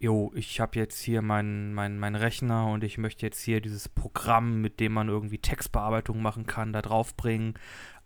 [0.00, 3.88] jo, ich habe jetzt hier meinen mein, mein Rechner und ich möchte jetzt hier dieses
[3.88, 7.54] Programm, mit dem man irgendwie Textbearbeitung machen kann, da draufbringen.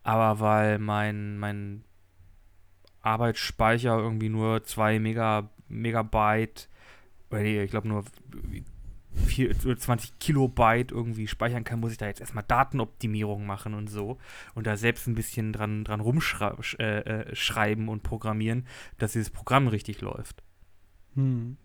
[0.02, 1.84] Aber weil mein, mein
[3.02, 6.68] Arbeitsspeicher irgendwie nur 2 Mega, Megabyte,
[7.30, 8.04] oder nee, ich glaube nur
[9.14, 14.18] 4, 20 Kilobyte irgendwie speichern kann, muss ich da jetzt erstmal Datenoptimierung machen und so.
[14.54, 18.66] Und da selbst ein bisschen dran, dran rumschreiben äh, äh, und programmieren,
[18.98, 20.42] dass dieses Programm richtig läuft.
[21.14, 21.58] Hm.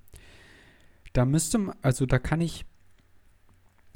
[1.18, 2.64] Da müsste, man- also da kann ich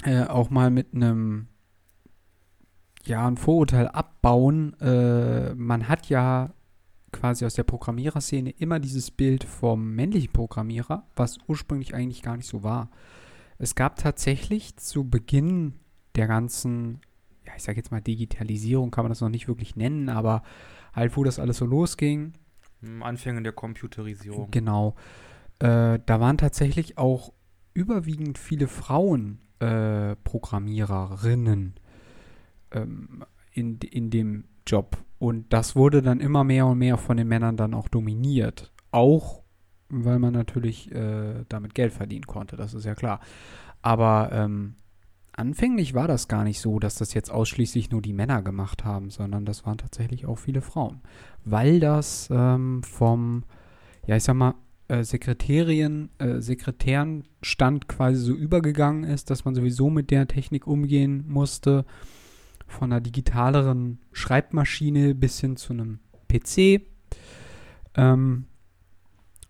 [0.02, 1.46] äh, auch mal mit einem,
[3.04, 4.74] ja, ein Vorurteil abbauen.
[4.80, 6.52] Äh, man hat ja
[7.12, 12.48] quasi aus der Programmiererszene immer dieses Bild vom männlichen Programmierer, was ursprünglich eigentlich gar nicht
[12.48, 12.90] so war.
[13.58, 15.74] Es gab tatsächlich zu Beginn
[16.16, 17.00] der ganzen,
[17.46, 20.42] ja, ich sag jetzt mal Digitalisierung, kann man das noch nicht wirklich nennen, aber
[20.92, 22.32] halt, wo das alles so losging,
[23.00, 24.50] Anfängen der Computerisierung.
[24.50, 24.96] Genau.
[24.96, 25.31] Äh,
[25.68, 27.32] da waren tatsächlich auch
[27.74, 31.74] überwiegend viele Frauen äh, Programmiererinnen
[32.72, 34.98] ähm, in, in dem Job.
[35.18, 38.72] Und das wurde dann immer mehr und mehr von den Männern dann auch dominiert.
[38.90, 39.42] Auch
[39.88, 43.20] weil man natürlich äh, damit Geld verdienen konnte, das ist ja klar.
[43.82, 44.76] Aber ähm,
[45.32, 49.10] anfänglich war das gar nicht so, dass das jetzt ausschließlich nur die Männer gemacht haben,
[49.10, 51.02] sondern das waren tatsächlich auch viele Frauen.
[51.44, 53.44] Weil das ähm, vom,
[54.06, 54.54] ja, ich sag mal,
[54.92, 61.24] äh, Sekretärin, äh, Sekretärenstand quasi so übergegangen ist, dass man sowieso mit der Technik umgehen
[61.26, 61.86] musste.
[62.66, 66.82] Von einer digitaleren Schreibmaschine bis hin zu einem PC.
[67.94, 68.44] Ähm,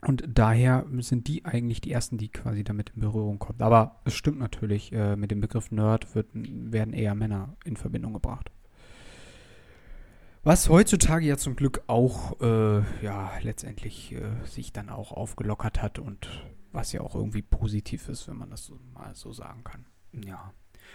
[0.00, 3.60] und daher sind die eigentlich die ersten, die quasi damit in Berührung kommen.
[3.62, 8.12] Aber es stimmt natürlich, äh, mit dem Begriff Nerd wird, werden eher Männer in Verbindung
[8.12, 8.50] gebracht.
[10.44, 16.00] Was heutzutage ja zum Glück auch, äh, ja, letztendlich äh, sich dann auch aufgelockert hat
[16.00, 16.28] und
[16.72, 19.84] was ja auch irgendwie positiv ist, wenn man das so, mal so sagen kann.
[20.24, 20.52] Ja.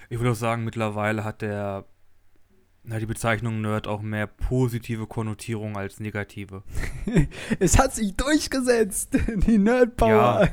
[0.09, 1.85] Ich würde auch sagen, mittlerweile hat der
[2.83, 6.63] na, die Bezeichnung Nerd auch mehr positive Konnotierung als negative.
[7.59, 10.49] es hat sich durchgesetzt, die Nerdpower.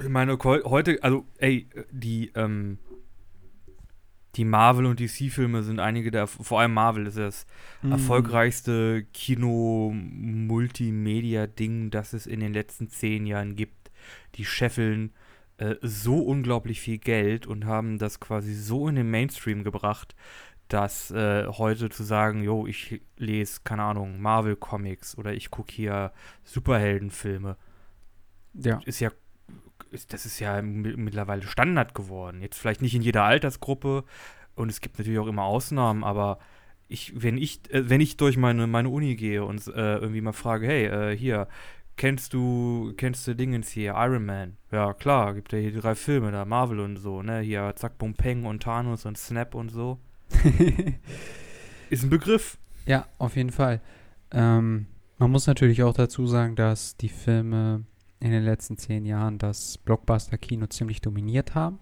[0.00, 2.78] Ich meine, heu- heute, also, ey, die, ähm,
[4.36, 7.46] die Marvel- und DC-Filme sind einige der, vor allem Marvel ist das
[7.82, 7.92] Mhm.
[7.92, 13.90] erfolgreichste Kino-Multimedia-Ding, das es in den letzten zehn Jahren gibt.
[14.36, 15.12] Die scheffeln
[15.58, 20.14] äh, so unglaublich viel Geld und haben das quasi so in den Mainstream gebracht,
[20.68, 26.12] dass äh, heute zu sagen, jo, ich lese, keine Ahnung, Marvel-Comics oder ich gucke hier
[26.44, 27.56] Superheldenfilme,
[28.54, 28.80] Ja.
[28.86, 29.10] ist ja,
[29.92, 32.40] ist, das ist ja mi- mittlerweile Standard geworden.
[32.42, 34.04] Jetzt vielleicht nicht in jeder Altersgruppe
[34.54, 36.38] und es gibt natürlich auch immer Ausnahmen, aber
[36.88, 40.32] ich, wenn ich, äh, wenn ich durch meine, meine Uni gehe und äh, irgendwie mal
[40.32, 41.48] frage, hey, äh, hier,
[41.96, 44.56] kennst du, kennst du Dingens hier, Iron Man?
[44.70, 47.40] Ja, klar, gibt ja hier drei Filme da, Marvel und so, ne?
[47.40, 49.98] Hier, Zack, Bum, Peng und Thanos und Snap und so.
[51.90, 52.58] Ist ein Begriff.
[52.86, 53.80] Ja, auf jeden Fall.
[54.30, 54.86] Ähm,
[55.18, 57.84] man muss natürlich auch dazu sagen, dass die Filme
[58.22, 61.78] in den letzten zehn Jahren das Blockbuster-Kino ziemlich dominiert haben.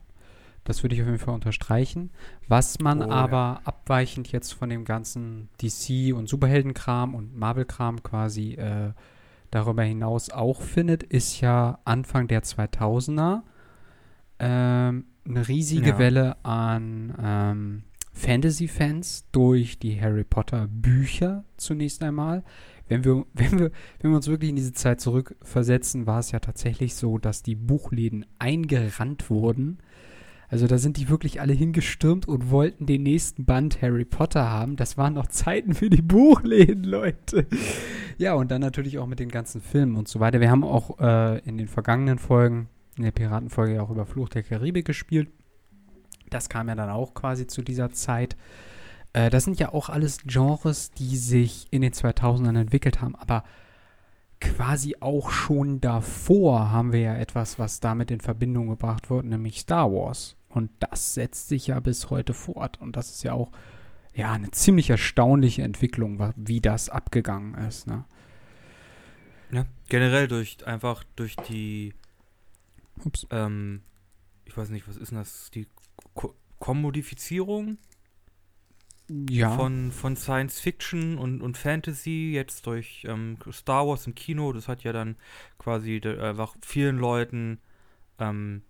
[0.65, 2.11] Das würde ich auf jeden Fall unterstreichen.
[2.49, 3.13] Was man Oh, ja.
[3.13, 8.93] aber abweichend jetzt von dem ganzen DC- und Superheldenkram und Marvel-Kram quasi äh,
[9.51, 13.43] darüber hinaus auch findet, ist ja Anfang der 2000er
[14.39, 15.99] ähm, eine riesige Ja.
[15.99, 22.45] Welle an ähm, Fantasy-Fans durch die Harry Potter-Bücher zunächst einmal.
[22.91, 26.41] Wenn wir, wenn, wir, wenn wir uns wirklich in diese Zeit zurückversetzen, war es ja
[26.41, 29.79] tatsächlich so, dass die Buchläden eingerannt wurden.
[30.49, 34.75] Also da sind die wirklich alle hingestürmt und wollten den nächsten Band Harry Potter haben.
[34.75, 37.47] Das waren noch Zeiten für die Buchläden, Leute.
[38.19, 40.41] Ja, und dann natürlich auch mit den ganzen Filmen und so weiter.
[40.41, 44.29] Wir haben auch äh, in den vergangenen Folgen, in der Piratenfolge ja auch über Fluch
[44.29, 45.29] der Karibik gespielt.
[46.31, 48.37] Das kam ja dann auch quasi zu dieser Zeit.
[49.13, 53.45] Äh, das sind ja auch alles Genres, die sich in den 2000ern entwickelt haben, aber
[54.41, 59.61] quasi auch schon davor haben wir ja etwas, was damit in Verbindung gebracht wird, nämlich
[59.61, 60.37] Star Wars.
[60.49, 62.81] Und das setzt sich ja bis heute fort.
[62.81, 63.53] Und das ist ja auch
[64.15, 67.87] ja eine ziemlich erstaunliche Entwicklung, wie das abgegangen ist.
[67.87, 68.05] Ne?
[69.53, 71.95] Ja, generell durch, einfach durch die,
[73.05, 73.27] Ups.
[73.31, 73.83] ähm,
[74.45, 75.67] ich weiß nicht, was ist denn das, die
[76.15, 77.79] Ko Kommodifizierung
[79.29, 79.51] Ja.
[79.51, 84.69] von, von Science Fiction und, und Fantasy, jetzt durch ähm, Star Wars im Kino, das
[84.69, 85.17] hat ja dann
[85.59, 87.59] quasi einfach vielen Leuten
[88.19, 88.63] ähm,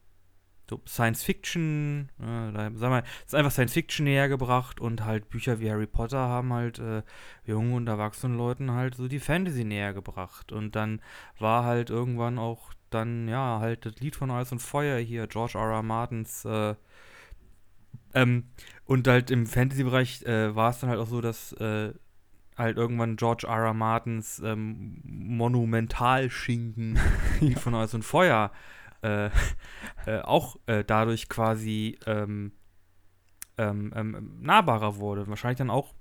[0.71, 5.29] so Science Fiction, äh, da, sag mal, ist einfach Science Fiction näher gebracht und halt
[5.29, 7.03] Bücher wie Harry Potter haben halt äh,
[7.45, 10.53] jungen und erwachsenen Leuten halt so die Fantasy näher gebracht.
[10.53, 11.03] Und dann
[11.39, 15.59] war halt irgendwann auch dann, ja, halt das Lied von Eis und Feuer hier, George
[15.59, 15.73] R.
[15.73, 15.83] R.
[15.83, 16.75] Martins, äh,
[18.15, 18.45] ähm,
[18.85, 21.93] und halt im Fantasy-Bereich äh, war es dann halt auch so, dass äh,
[22.57, 23.67] halt irgendwann George R.
[23.67, 23.75] R.
[23.75, 26.99] Martins ähm, Monumentalschinken
[27.57, 28.53] von Eis und Feuer
[29.03, 29.31] äh,
[30.07, 32.53] äh, auch äh, dadurch quasi ähm,
[33.59, 35.27] ähm, ähm, nahbarer wurde.
[35.29, 35.95] Wahrscheinlich dann auch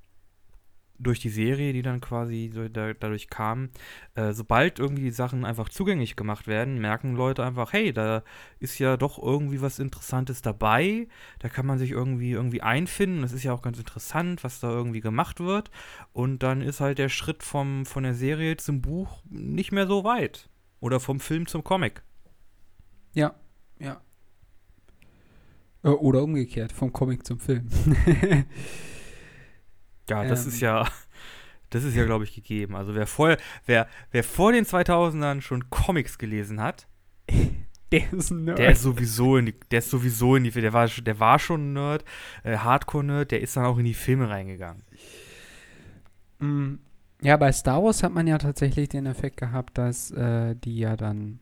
[0.99, 3.69] durch die Serie, die dann quasi so da, dadurch kam,
[4.15, 8.23] äh, sobald irgendwie die Sachen einfach zugänglich gemacht werden, merken Leute einfach, hey, da
[8.59, 11.07] ist ja doch irgendwie was Interessantes dabei,
[11.39, 14.69] da kann man sich irgendwie irgendwie einfinden, das ist ja auch ganz interessant, was da
[14.69, 15.71] irgendwie gemacht wird
[16.11, 20.03] und dann ist halt der Schritt vom, von der Serie zum Buch nicht mehr so
[20.03, 20.49] weit
[20.81, 22.03] oder vom Film zum Comic.
[23.13, 23.35] Ja,
[23.79, 24.01] ja.
[25.83, 27.69] Äh, oder umgekehrt, vom Comic zum Film.
[30.09, 30.87] Ja, das ähm, ist ja,
[31.69, 32.75] das ist ja, glaube ich, gegeben.
[32.75, 36.87] Also wer vorher, wer, wer vor den 2000ern schon Comics gelesen hat,
[37.91, 38.59] der ist ein Nerd.
[38.59, 41.69] Der ist sowieso in die, der ist sowieso in die, der war, der war schon
[41.69, 42.05] ein Nerd,
[42.43, 44.83] äh, Hardcore-Nerd, der ist dann auch in die Filme reingegangen.
[46.39, 46.75] Mm,
[47.21, 50.95] ja, bei Star Wars hat man ja tatsächlich den Effekt gehabt, dass äh, die ja
[50.95, 51.39] dann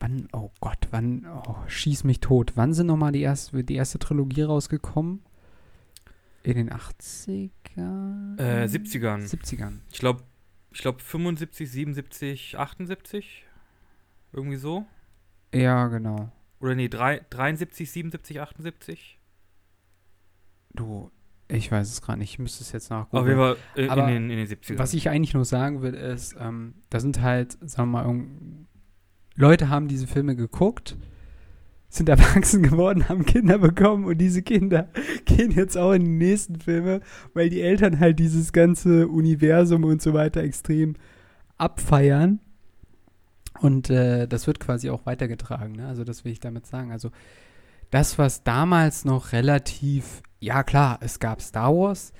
[0.00, 2.52] wann, oh Gott, wann, oh, schieß mich tot.
[2.54, 5.22] Wann sind nochmal die erste, die erste Trilogie rausgekommen?
[6.42, 6.68] In den
[7.76, 8.40] 80ern?
[8.40, 9.28] Äh, 70ern.
[9.28, 9.78] 70ern.
[9.90, 10.22] Ich glaube,
[10.70, 13.44] ich glaube 75, 77, 78.
[14.32, 14.86] Irgendwie so.
[15.54, 16.30] Ja, genau.
[16.60, 19.18] Oder nee, 3, 73, 77, 78.
[20.74, 21.10] Du,
[21.48, 22.32] ich weiß es gerade nicht.
[22.32, 23.16] Ich müsste es jetzt nachgucken.
[23.16, 24.78] Auf jeden Fall in, Aber in, den, in den 70ern.
[24.78, 28.24] Was ich eigentlich nur sagen will, ist, ähm, da sind halt, sagen wir mal,
[29.36, 30.96] Leute haben diese Filme geguckt
[31.88, 34.88] sind erwachsen geworden, haben Kinder bekommen und diese Kinder
[35.24, 37.00] gehen jetzt auch in die nächsten Filme,
[37.34, 40.94] weil die Eltern halt dieses ganze Universum und so weiter extrem
[41.56, 42.40] abfeiern.
[43.60, 45.76] Und äh, das wird quasi auch weitergetragen.
[45.76, 45.86] Ne?
[45.86, 46.92] Also das will ich damit sagen.
[46.92, 47.10] Also
[47.90, 52.12] das, was damals noch relativ, ja klar, es gab Star Wars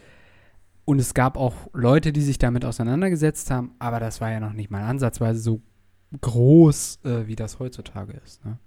[0.84, 4.52] und es gab auch Leute, die sich damit auseinandergesetzt haben, aber das war ja noch
[4.52, 5.60] nicht mal ansatzweise so
[6.20, 8.44] groß, äh, wie das heutzutage ist.
[8.44, 8.58] Ne?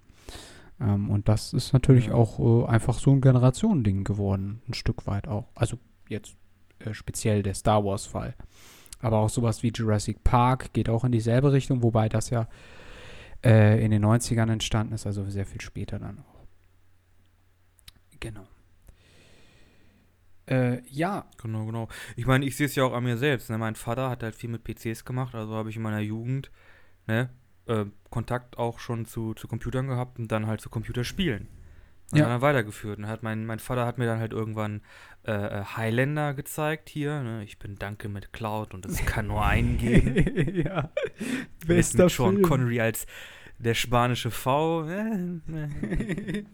[0.79, 2.13] Ähm, und das ist natürlich ja.
[2.13, 5.47] auch äh, einfach so ein Generationending geworden, ein Stück weit auch.
[5.55, 6.35] Also jetzt
[6.79, 8.35] äh, speziell der Star Wars-Fall.
[9.01, 12.47] Aber auch sowas wie Jurassic Park geht auch in dieselbe Richtung, wobei das ja
[13.43, 16.45] äh, in den 90ern entstanden ist, also sehr viel später dann auch.
[18.19, 18.45] Genau.
[20.49, 21.25] Äh, ja.
[21.41, 21.87] Genau, genau.
[22.15, 23.49] Ich meine, ich sehe es ja auch an mir selbst.
[23.49, 23.57] Ne?
[23.57, 26.51] Mein Vater hat halt viel mit PCs gemacht, also habe ich in meiner Jugend
[27.07, 27.29] ne,
[27.69, 31.47] äh, Kontakt auch schon zu, zu Computern gehabt und dann halt zu Computerspielen.
[32.11, 32.27] Und ja.
[32.27, 32.97] dann weitergeführt.
[32.97, 34.81] Und hat mein, mein Vater hat mir dann halt irgendwann
[35.27, 37.21] äh, äh Highlander gezeigt hier.
[37.21, 37.43] Ne?
[37.43, 40.55] Ich bin Danke mit Cloud und es kann nur einen geben.
[40.65, 40.89] ja.
[41.67, 42.41] Bester mit Sean Film.
[42.47, 43.05] Connery als
[43.59, 44.85] der spanische V.
[45.47, 46.45] Ne?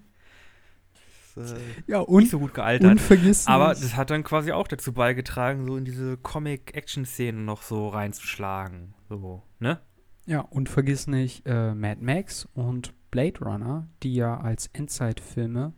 [1.86, 2.92] ja, und, nicht so gut gealtert.
[2.92, 7.90] Unvergessen aber das hat dann quasi auch dazu beigetragen, so in diese Comic-Action-Szenen noch so
[7.90, 8.94] reinzuschlagen.
[9.10, 9.82] So, ne?
[10.26, 15.74] Ja, und vergiss nicht äh, Mad Max und Blade Runner, die ja als Endzeitfilme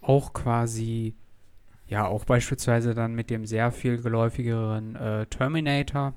[0.00, 1.14] auch quasi,
[1.86, 6.14] ja, auch beispielsweise dann mit dem sehr viel geläufigeren äh, Terminator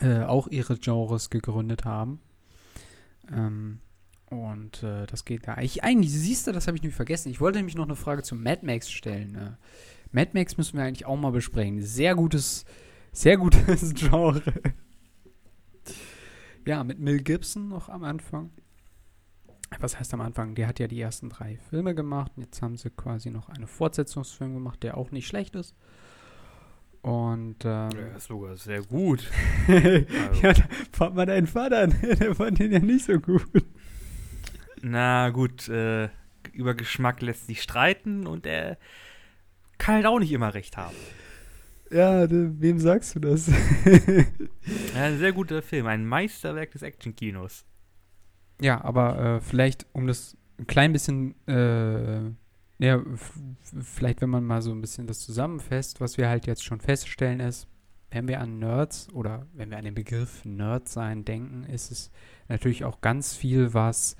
[0.00, 2.20] äh, auch ihre Genres gegründet haben.
[3.32, 3.80] Ähm,
[4.30, 5.58] und äh, das geht da.
[5.58, 7.30] Ich, eigentlich, siehst du, das habe ich nämlich vergessen.
[7.30, 9.32] Ich wollte nämlich noch eine Frage zu Mad Max stellen.
[9.32, 9.58] Ne?
[10.10, 11.80] Mad Max müssen wir eigentlich auch mal besprechen.
[11.82, 12.64] Sehr gutes,
[13.12, 14.42] sehr gutes Genre.
[16.66, 18.50] Ja, mit Mel Gibson noch am Anfang.
[19.78, 20.56] Was heißt am Anfang?
[20.56, 22.32] Der hat ja die ersten drei Filme gemacht.
[22.36, 25.76] Jetzt haben sie quasi noch einen Fortsetzungsfilm gemacht, der auch nicht schlecht ist.
[27.02, 29.30] Und ähm, ja, ist sogar sehr gut.
[29.68, 29.82] also.
[30.42, 31.94] ja, da fand man deinen Vater an.
[32.02, 33.46] Der fand den ja nicht so gut.
[34.82, 36.08] Na gut, äh,
[36.52, 38.76] über Geschmack lässt sich streiten und er
[39.78, 40.96] kann halt auch nicht immer recht haben.
[41.90, 43.46] Ja, wem sagst du das?
[44.94, 47.64] ja, ein sehr guter Film, ein Meisterwerk des Actionkinos.
[48.60, 52.22] Ja, aber äh, vielleicht, um das ein klein bisschen, äh,
[52.78, 53.02] ja,
[53.82, 57.40] vielleicht, wenn man mal so ein bisschen das zusammenfasst, was wir halt jetzt schon feststellen,
[57.40, 57.68] ist,
[58.10, 62.10] wenn wir an Nerds oder wenn wir an den Begriff Nerd sein denken, ist es
[62.48, 64.16] natürlich auch ganz viel, was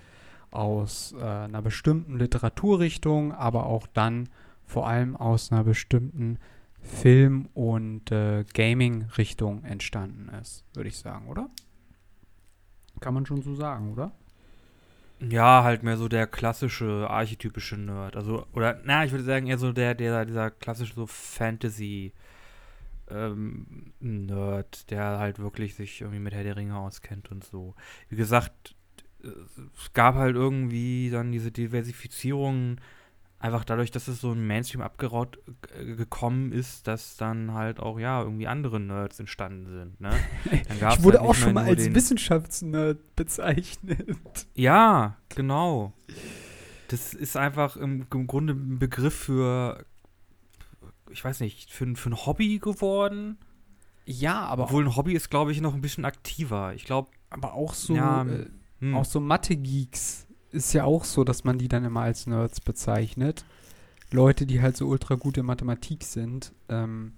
[0.51, 4.29] aus äh, einer bestimmten Literaturrichtung, aber auch dann
[4.65, 6.39] vor allem aus einer bestimmten
[6.87, 11.51] Film- und äh, Gaming-Richtung entstanden ist, würde ich sagen, oder?
[13.01, 14.13] Kann man schon so sagen, oder?
[15.21, 18.17] Ja, halt mehr so der klassische, archetypische Nerd.
[18.17, 22.13] Also, oder, na, ich würde sagen, eher so der, der, dieser klassische so Fantasy-
[23.09, 27.75] ähm, Nerd, der halt wirklich sich irgendwie mit Herr der Ringe auskennt und so.
[28.09, 28.75] Wie gesagt,
[29.23, 32.79] es gab halt irgendwie dann diese Diversifizierung
[33.47, 35.39] einfach dadurch, dass es so ein Mainstream abgeraut
[35.79, 40.11] äh, gekommen ist, dass dann halt auch, ja, irgendwie andere Nerds entstanden sind, ne?
[40.53, 44.47] ich wurde halt auch schon mal als Wissenschaftsnerd bezeichnet.
[44.55, 45.93] Ja, genau.
[46.89, 49.85] Das ist einfach im, im Grunde ein Begriff für
[51.11, 53.39] ich weiß nicht, für, für ein Hobby geworden.
[54.05, 56.75] Ja, aber Obwohl ein Hobby ist, glaube ich, noch ein bisschen aktiver.
[56.75, 58.47] Ich glaube, aber auch so Ja, äh,
[58.81, 60.26] hm, auch so Mathe-Geeks
[60.57, 63.45] ist ja auch so, dass man die dann immer als Nerds bezeichnet.
[64.11, 66.53] Leute, die halt so ultra gut in Mathematik sind.
[66.69, 67.13] Ähm,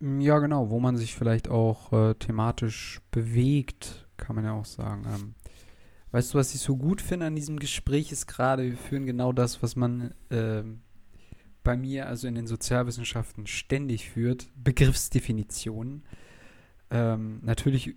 [0.00, 5.06] Ja, genau, wo man sich vielleicht auch äh, thematisch bewegt, kann man ja auch sagen.
[5.06, 5.34] Ähm,
[6.10, 9.32] weißt du, was ich so gut finde an diesem Gespräch ist gerade, wir führen genau
[9.32, 10.82] das, was man ähm,
[11.66, 16.04] bei mir, also in den Sozialwissenschaften, ständig führt, Begriffsdefinitionen.
[16.90, 17.96] Ähm, natürlich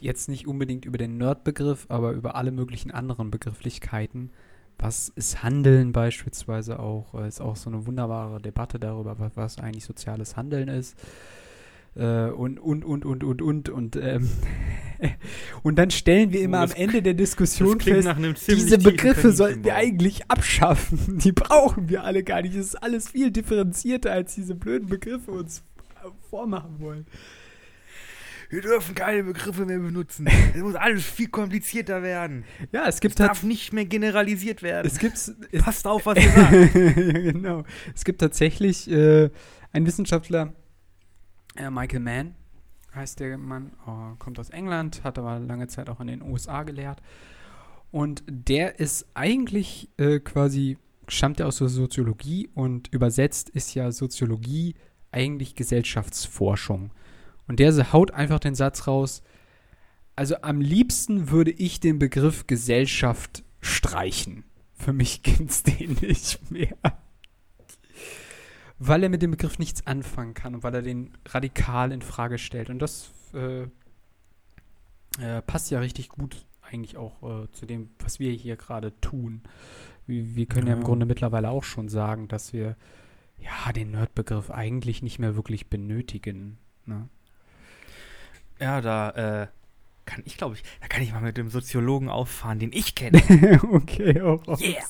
[0.00, 4.30] jetzt nicht unbedingt über den Nerd-Begriff, aber über alle möglichen anderen Begrifflichkeiten.
[4.78, 7.14] Was ist Handeln beispielsweise auch?
[7.14, 10.96] Äh, Ist auch so eine wunderbare Debatte darüber, was, was eigentlich soziales Handeln ist.
[11.96, 14.28] Äh, und, und, und, und, und, und, und, ähm,
[15.62, 18.08] und dann stellen wir immer Oh, am Ende der Diskussion fest,
[18.48, 21.18] diese Begriffe sollten wir eigentlich abschaffen.
[21.24, 22.54] Die brauchen wir alle gar nicht.
[22.54, 25.62] Es ist alles viel differenzierter, als diese blöden Begriffe uns
[26.04, 27.06] äh, vormachen wollen.
[28.48, 30.28] Wir dürfen keine Begriffe mehr benutzen.
[30.54, 32.44] Es muss alles viel komplizierter werden.
[32.72, 34.86] Ja, es Es gibt darf nicht mehr generalisiert werden.
[34.86, 36.52] es gibt es, Passt auf, was ihr sagt.
[36.74, 37.64] ja, genau.
[37.94, 39.30] Es gibt tatsächlich äh,
[39.72, 40.52] einen Wissenschaftler,
[41.56, 42.34] äh, Michael Mann
[42.94, 46.62] heißt der Mann, äh, kommt aus England, hat aber lange Zeit auch in den USA
[46.62, 47.00] gelehrt.
[47.90, 50.78] Und der ist eigentlich äh, quasi,
[51.08, 54.74] stammt er aus der Soziologie und übersetzt ist ja Soziologie
[55.12, 56.90] eigentlich Gesellschaftsforschung.
[57.46, 59.22] Und der haut einfach den Satz raus,
[60.16, 64.44] also am liebsten würde ich den Begriff Gesellschaft streichen.
[64.72, 66.76] Für mich gibt's den nicht mehr.
[68.78, 72.38] Weil er mit dem Begriff nichts anfangen kann und weil er den radikal in Frage
[72.38, 72.68] stellt.
[72.68, 73.62] Und das äh,
[75.18, 79.42] äh, passt ja richtig gut eigentlich auch äh, zu dem, was wir hier gerade tun.
[80.06, 80.74] Wir, wir können ja.
[80.74, 80.84] im Ja.
[80.84, 82.76] Grunde mittlerweile auch schon sagen, dass wir
[83.38, 86.58] ja den Nerd-Begriff eigentlich nicht mehr wirklich benötigen.
[86.84, 87.08] Ne?
[88.60, 89.46] Ja, da äh,
[90.06, 93.20] kann ich, glaube ich, da kann ich mal mit dem Soziologen auffahren, den ich kenne.
[93.70, 94.60] okay, auch raus.
[94.62, 94.84] Yeah.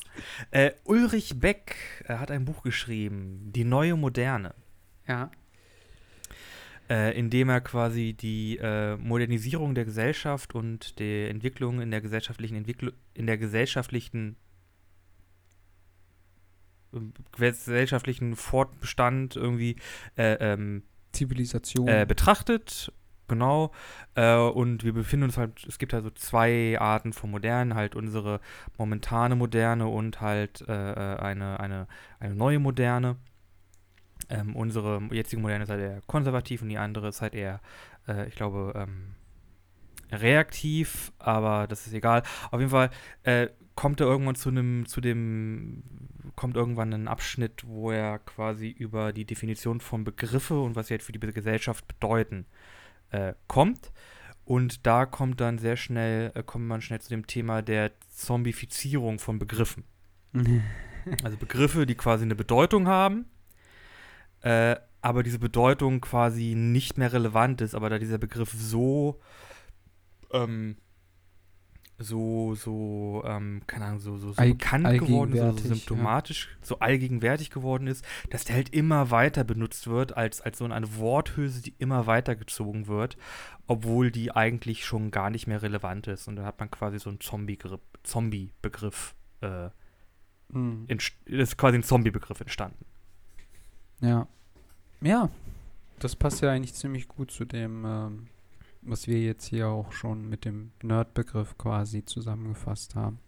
[0.50, 1.74] Äh, Ulrich Beck
[2.06, 4.54] äh, hat ein Buch geschrieben, Die neue Moderne,
[5.08, 5.30] Ja.
[6.90, 12.00] äh, in dem er quasi die äh, Modernisierung der Gesellschaft und die Entwicklung in der
[12.02, 14.36] gesellschaftlichen Entwicklung, in der gesellschaftlichen
[16.92, 16.98] äh,
[17.32, 19.76] gesellschaftlichen Fortbestand irgendwie
[20.16, 21.86] äh, ähm, Zivilisation.
[22.06, 22.92] betrachtet.
[23.28, 23.72] Genau.
[24.14, 27.96] Äh, und wir befinden uns halt, es gibt halt so zwei Arten von Modernen, halt
[27.96, 28.40] unsere
[28.78, 31.86] momentane Moderne und halt äh, äh, eine, eine,
[32.20, 33.16] eine neue Moderne.
[34.28, 37.60] Ähm, unsere jetzige Moderne ist halt eher konservativ und die andere ist halt eher,
[38.08, 39.14] äh, ich glaube, ähm,
[40.12, 42.22] reaktiv, aber das ist egal.
[42.50, 42.90] Auf jeden Fall
[43.24, 45.82] äh, kommt er irgendwann zu einem, zu dem,
[46.34, 50.94] kommt irgendwann ein Abschnitt, wo er quasi über die Definition von Begriffe und was sie
[50.94, 52.46] halt für die Gesellschaft bedeuten,
[53.10, 53.92] äh, kommt.
[54.44, 59.18] Und da kommt dann sehr schnell, äh, kommt man schnell zu dem Thema der Zombifizierung
[59.18, 59.84] von Begriffen.
[61.22, 63.26] Also Begriffe, die quasi eine Bedeutung haben,
[64.40, 69.20] äh, aber diese Bedeutung quasi nicht mehr relevant ist, aber da dieser Begriff so
[70.32, 70.76] ähm,
[71.98, 76.48] so, so, ähm, keine Ahnung, so, so, so All- bekannt geworden ist, also so symptomatisch,
[76.60, 80.96] so allgegenwärtig geworden ist, dass der halt immer weiter benutzt wird, als, als so eine
[80.98, 83.16] Worthülse, die immer weiter gezogen wird,
[83.66, 86.28] obwohl die eigentlich schon gar nicht mehr relevant ist.
[86.28, 89.70] Und dann hat man quasi so einen Zombie-Begriff, Zombie-Begriff, äh,
[90.52, 90.86] Hm.
[91.24, 92.84] ist quasi ein Zombie-Begriff entstanden.
[94.00, 94.28] Ja.
[95.00, 95.28] Ja,
[95.98, 98.26] das passt ja eigentlich ziemlich gut zu dem, ähm,
[98.86, 103.18] was wir jetzt hier auch schon mit dem Nerd-Begriff quasi zusammengefasst haben.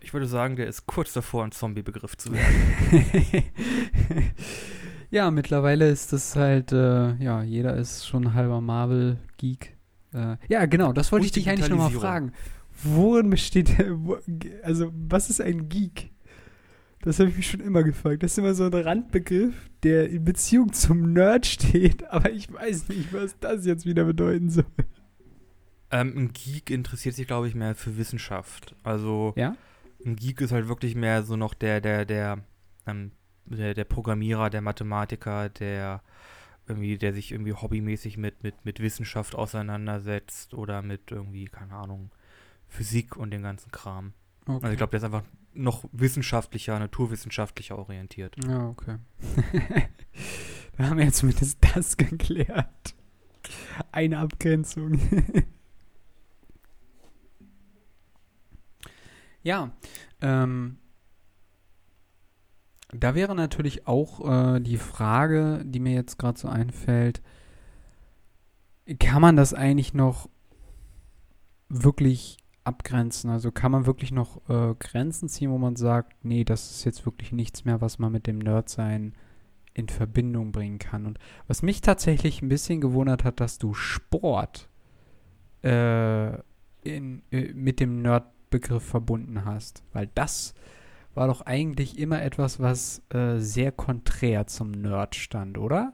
[0.00, 3.44] Ich würde sagen, der ist kurz davor, ein Zombie-Begriff zu werden.
[5.10, 9.76] ja, mittlerweile ist das halt, äh, ja, jeder ist schon halber Marvel-Geek.
[10.14, 12.32] Äh, ja, genau, das wollte ich dich eigentlich nochmal fragen.
[12.82, 13.74] Worin besteht,
[14.62, 16.10] also was ist ein Geek?
[17.06, 18.24] Das habe ich mich schon immer gefragt.
[18.24, 19.54] Das ist immer so ein Randbegriff,
[19.84, 24.50] der in Beziehung zum Nerd steht, aber ich weiß nicht, was das jetzt wieder bedeuten
[24.50, 24.66] soll.
[25.92, 28.74] Ähm, ein Geek interessiert sich, glaube ich, mehr für Wissenschaft.
[28.82, 29.54] Also Ja?
[30.04, 32.38] ein Geek ist halt wirklich mehr so noch der, der, der,
[32.88, 33.12] ähm,
[33.44, 36.02] der, der Programmierer, der Mathematiker, der
[36.66, 42.10] irgendwie, der sich irgendwie hobbymäßig mit, mit, mit Wissenschaft auseinandersetzt oder mit irgendwie, keine Ahnung,
[42.66, 44.12] Physik und dem ganzen Kram.
[44.48, 44.62] Okay.
[44.62, 45.24] Also ich glaube, der ist einfach
[45.54, 48.36] noch wissenschaftlicher, naturwissenschaftlicher orientiert.
[48.46, 48.98] Ja, okay.
[50.76, 52.94] da haben wir jetzt zumindest das geklärt.
[53.90, 55.00] Eine Abgrenzung.
[59.42, 59.72] ja,
[60.20, 60.78] ähm,
[62.92, 67.20] da wäre natürlich auch äh, die Frage, die mir jetzt gerade so einfällt,
[69.00, 70.28] kann man das eigentlich noch
[71.68, 73.30] wirklich abgrenzen?
[73.30, 77.06] Also kann man wirklich noch äh, Grenzen ziehen, wo man sagt, nee, das ist jetzt
[77.06, 79.14] wirklich nichts mehr, was man mit dem Nerdsein
[79.74, 81.06] in Verbindung bringen kann.
[81.06, 84.68] Und was mich tatsächlich ein bisschen gewundert hat, dass du Sport
[85.62, 86.34] äh,
[86.82, 89.82] in, äh, mit dem Nerd-Begriff verbunden hast.
[89.92, 90.54] Weil das
[91.14, 95.92] war doch eigentlich immer etwas, was äh, sehr konträr zum Nerd stand, oder?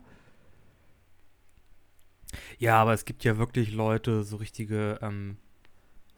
[2.59, 5.37] Ja, aber es gibt ja wirklich Leute, so richtige, ähm,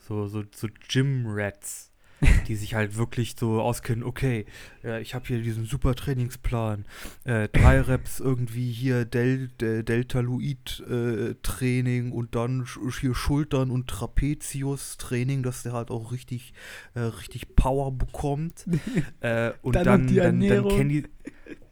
[0.06, 1.90] so, so, so Gym-Rats,
[2.48, 4.46] die sich halt wirklich so auskennen, okay,
[4.82, 6.86] äh, ich habe hier diesen super Trainingsplan,
[7.24, 12.64] äh, drei Reps irgendwie hier Del, Del, Deltaloid-Training und dann
[13.00, 16.54] hier Schultern und Trapezius-Training, dass der halt auch richtig,
[16.94, 18.64] äh, richtig Power bekommt.
[19.20, 21.04] äh, und Dann dann, dann, dann kennen die,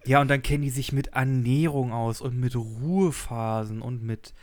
[0.05, 4.35] ja, und dann kennen die sich mit Ernährung aus und mit Ruhephasen und mit,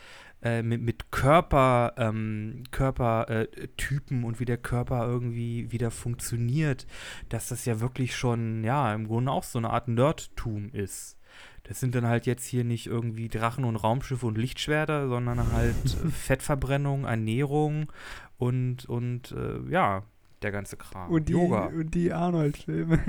[0.42, 6.88] äh, mit, mit Körper, ähm, Körpertypen und wie der Körper irgendwie wieder funktioniert,
[7.30, 11.18] dass das ja wirklich schon, ja, im Grunde auch so eine Art Nerdtum ist.
[11.64, 15.76] Das sind dann halt jetzt hier nicht irgendwie Drachen und Raumschiffe und Lichtschwerter, sondern halt
[15.86, 17.92] äh, Fettverbrennung, Ernährung
[18.38, 20.04] und, und äh, ja,
[20.42, 21.12] der ganze Kram.
[21.12, 21.66] Und die, Yoga.
[21.66, 23.00] und die Arnold-Filme.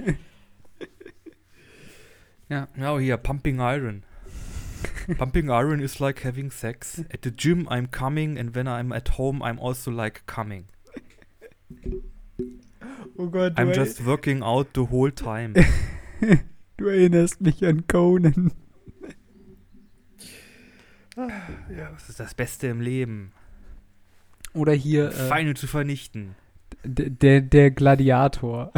[2.50, 2.66] Ja,
[2.98, 4.02] hier, Pumping Iron.
[5.18, 7.02] Pumping Iron is like having sex.
[7.10, 10.68] At the gym I'm coming and when I'm at home I'm also like coming.
[13.18, 15.54] oh Gott, I'm just working out the whole time.
[16.76, 18.52] du erinnerst mich an Conan.
[21.16, 23.32] Ja, das ist das Beste im Leben.
[24.54, 26.34] Oder hier äh, Feinde zu vernichten.
[26.84, 28.72] der, der Gladiator.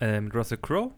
[0.00, 0.92] Äh, mit Russell Crowe?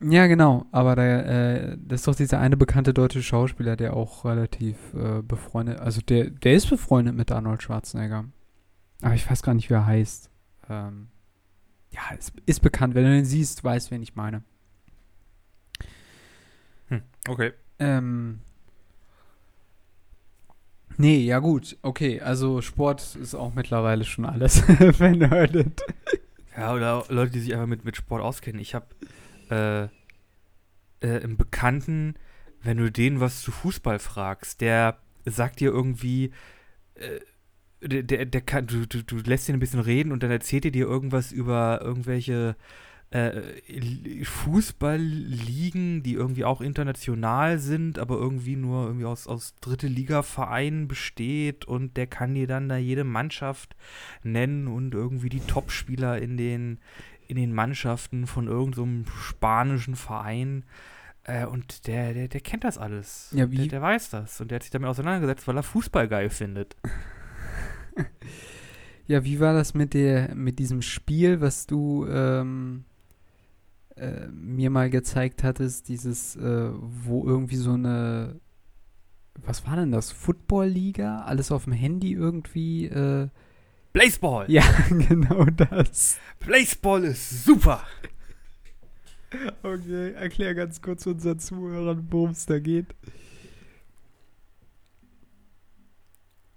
[0.00, 0.66] Ja, genau.
[0.72, 5.22] Aber der, äh, das ist doch dieser eine bekannte deutsche Schauspieler, der auch relativ äh,
[5.22, 8.26] befreundet, also der, der ist befreundet mit Arnold Schwarzenegger.
[9.02, 10.30] Aber ich weiß gar nicht, wie er heißt.
[10.68, 11.08] Ähm,
[11.90, 12.94] ja, ist, ist bekannt.
[12.94, 14.42] Wenn du den siehst, weißt, wen ich meine.
[16.88, 17.52] Hm, okay.
[17.78, 18.40] Ähm.
[20.96, 24.60] Nee, ja gut, okay, also Sport ist auch mittlerweile schon alles
[24.92, 25.82] vernördet.
[26.56, 28.60] Ja, oder Leute, die sich einfach mit, mit Sport auskennen.
[28.60, 28.86] Ich habe
[29.54, 32.14] äh, äh, einen Bekannten,
[32.62, 36.32] wenn du den was zu Fußball fragst, der sagt dir irgendwie,
[36.94, 37.20] äh,
[37.86, 40.64] der, der, der kann, du, du, du lässt ihn ein bisschen reden und dann erzählt
[40.64, 42.56] er dir irgendwas über irgendwelche
[43.10, 49.86] äh, Li- Fußballligen, die irgendwie auch international sind, aber irgendwie nur irgendwie aus, aus dritte
[49.86, 53.76] Liga-Vereinen besteht und der kann dir dann da jede Mannschaft
[54.22, 56.78] nennen und irgendwie die Topspieler in den,
[57.28, 60.64] in den Mannschaften von irgendeinem spanischen Verein.
[61.24, 63.30] Äh, und der, der, der kennt das alles.
[63.34, 64.40] Ja, wie- Der, der weiß das.
[64.40, 66.76] Und der hat sich damit auseinandergesetzt, weil er Fußball geil findet.
[69.06, 72.84] Ja, wie war das mit der, mit diesem Spiel, was du ähm,
[73.96, 78.40] äh, mir mal gezeigt hattest, dieses, äh, wo irgendwie so eine
[79.44, 80.10] was war denn das?
[80.12, 81.22] Football-Liga?
[81.22, 82.86] Alles auf dem Handy irgendwie?
[83.94, 84.50] Baseball!
[84.50, 86.18] ja, genau das.
[86.44, 87.82] Baseball ist super!
[89.62, 92.94] Okay, erklär ganz kurz unseren Zuhörern, worum es da geht.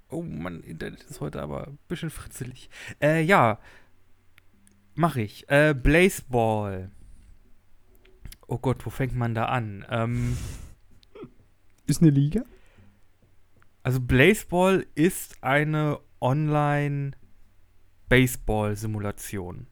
[0.10, 2.70] Oh Mann, Internet ist heute aber ein bisschen fritzelig.
[3.02, 3.60] Äh, ja.
[4.96, 5.48] Mach ich.
[5.50, 6.92] Äh, Blazeball.
[8.48, 9.86] Oh Gott, wo fängt man da an?
[9.90, 10.38] Ähm,
[11.88, 12.44] Ist eine Liga?
[13.88, 16.00] also Blazeball ist eine
[18.10, 19.68] Online-Baseball-Simulation.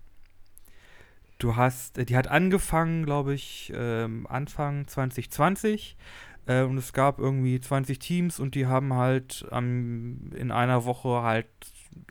[1.38, 5.98] Du hast, äh, die hat angefangen, glaube ich, ähm, Anfang 2020
[6.48, 11.48] äh, und es gab irgendwie 20 Teams und die haben halt in einer Woche halt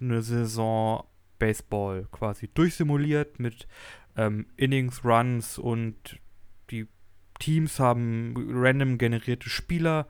[0.00, 1.04] eine Saison
[1.38, 3.66] Baseball quasi durchsimuliert mit
[4.16, 6.18] ähm, Innings, Runs und
[6.70, 6.86] die
[7.38, 10.06] Teams haben random generierte Spieler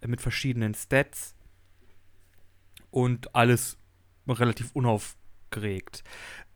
[0.00, 1.34] äh, mit verschiedenen Stats
[2.90, 3.78] und alles
[4.28, 4.74] relativ
[5.56, 6.04] unaufgeregt.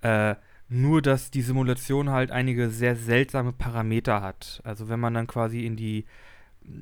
[0.02, 0.36] Äh,
[0.68, 4.60] nur, dass die Simulation halt einige sehr seltsame Parameter hat.
[4.64, 6.06] Also wenn man dann quasi in die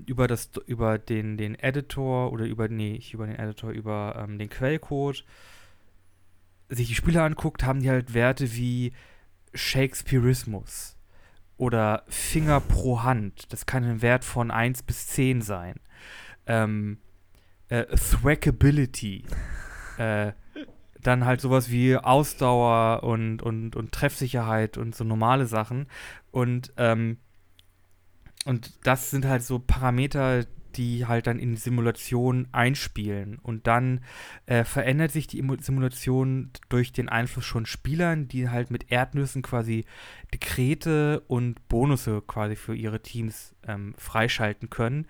[0.06, 4.38] über das über den den Editor oder über nee, nicht über den Editor, über ähm,
[4.38, 5.24] den Quellcode
[6.68, 8.92] sich die Spieler anguckt, haben die halt Werte wie
[9.54, 10.96] Shakespeareismus
[11.56, 13.50] oder Finger pro Hand.
[13.52, 15.76] Das kann ein Wert von 1 bis 10 sein.
[16.46, 16.98] Ähm,
[17.68, 19.24] äh, Thwackability.
[19.98, 20.32] äh,
[21.09, 25.86] dann halt sowas wie Ausdauer und, und, und Treffsicherheit und so normale Sachen.
[26.30, 27.16] Und, ähm,
[28.44, 30.44] und das sind halt so Parameter,
[30.74, 33.38] die halt dann in die Simulation einspielen.
[33.42, 34.00] Und dann
[34.44, 39.86] äh, verändert sich die Simulation durch den Einfluss von Spielern, die halt mit Erdnüssen quasi
[40.34, 45.06] Dekrete und Bonusse quasi für ihre Teams ähm, freischalten können,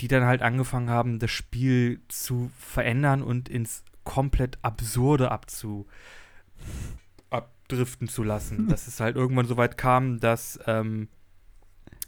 [0.00, 5.86] die dann halt angefangen haben, das Spiel zu verändern und ins komplett Absurde abzu
[7.30, 8.68] abdriften zu lassen.
[8.68, 11.08] dass es halt irgendwann so weit kam, dass ähm,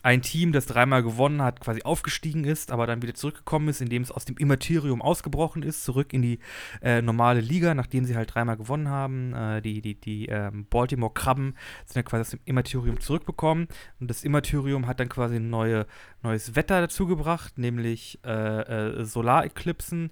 [0.04, 4.02] ein Team, das dreimal gewonnen hat, quasi aufgestiegen ist, aber dann wieder zurückgekommen ist, indem
[4.02, 6.40] es aus dem Immaterium ausgebrochen ist, zurück in die
[6.82, 9.32] äh, normale Liga, nachdem sie halt dreimal gewonnen haben.
[9.32, 11.54] Äh, die die, die ähm, Baltimore Krabben
[11.86, 13.66] sind dann quasi aus dem Immaterium zurückbekommen
[13.98, 15.86] und das Immaterium hat dann quasi ein neue,
[16.22, 20.10] neues Wetter dazu gebracht, nämlich äh, äh, Solareklipsen,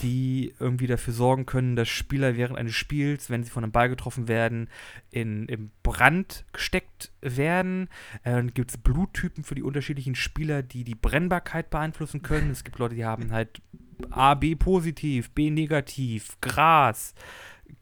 [0.00, 3.90] die irgendwie dafür sorgen können, dass Spieler während eines Spiels, wenn sie von einem Ball
[3.90, 4.70] getroffen werden,
[5.10, 7.88] in, in Brand gesteckt werden.
[8.22, 12.50] Äh, dann gibt es Bluttypen für die unterschiedlichen Spieler, die die Brennbarkeit beeinflussen können.
[12.50, 13.60] Es gibt Leute, die haben halt
[14.10, 17.14] A, B positiv, B negativ, Gras,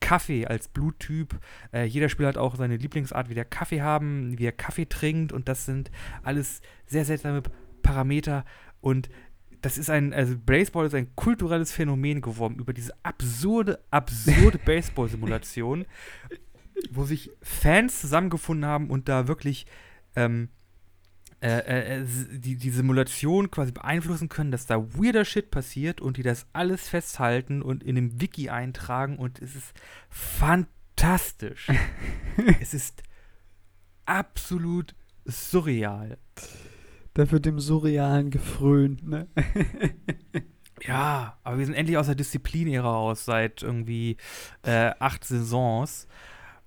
[0.01, 1.39] Kaffee als Bluttyp.
[1.73, 5.33] Äh, jeder Spieler hat auch seine Lieblingsart, wie der Kaffee haben, wie er Kaffee trinkt
[5.33, 5.91] und das sind
[6.23, 7.43] alles sehr seltsame
[7.83, 8.45] Parameter
[8.81, 9.09] und
[9.65, 15.87] das ist ein, also Baseball ist ein kulturelles Phänomen geworden über diese absurde, absurde Baseball-Simulation,
[16.93, 19.67] wo sich Fans zusammengefunden haben und da wirklich
[20.17, 20.49] ähm,
[21.41, 26.17] äh, äh, äh, die, die Simulation quasi beeinflussen können, dass da weirder Shit passiert und
[26.17, 29.75] die das alles festhalten und in einem Wiki eintragen und es ist
[30.09, 31.69] fantastisch.
[32.61, 33.03] es ist
[34.07, 34.95] absolut
[35.27, 36.17] surreal.
[37.13, 39.29] Da wird dem Surrealen gefrönt, ne?
[40.83, 44.17] Ja, aber wir sind endlich aus der Disziplin-Ära raus, seit irgendwie
[44.63, 46.09] äh, acht Saisons.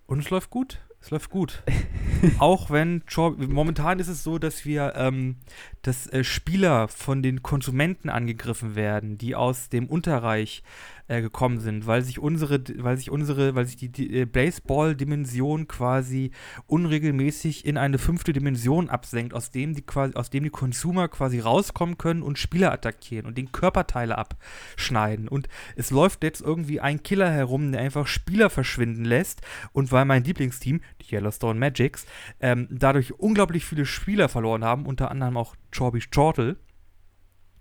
[0.07, 0.79] Und es läuft gut.
[0.99, 1.63] Es läuft gut.
[2.39, 3.03] Auch wenn
[3.37, 5.35] momentan ist es so, dass wir, ähm,
[5.83, 10.63] dass äh, Spieler von den Konsumenten angegriffen werden, die aus dem Unterreich
[11.07, 15.67] äh, gekommen sind, weil sich unsere, weil sich unsere, weil sich die, die äh, Baseball-Dimension
[15.67, 16.31] quasi
[16.65, 21.39] unregelmäßig in eine fünfte Dimension absenkt, aus dem die quasi, aus dem die Consumer quasi
[21.39, 25.27] rauskommen können und Spieler attackieren und den Körperteile abschneiden.
[25.27, 29.41] Und es läuft jetzt irgendwie ein Killer herum, der einfach Spieler verschwinden lässt.
[29.71, 32.05] Und weil mein Lieblingsteam, die Yellowstone Magics,
[32.39, 36.57] ähm, dadurch unglaublich viele Spieler verloren haben, unter anderem auch Chorby Chortle,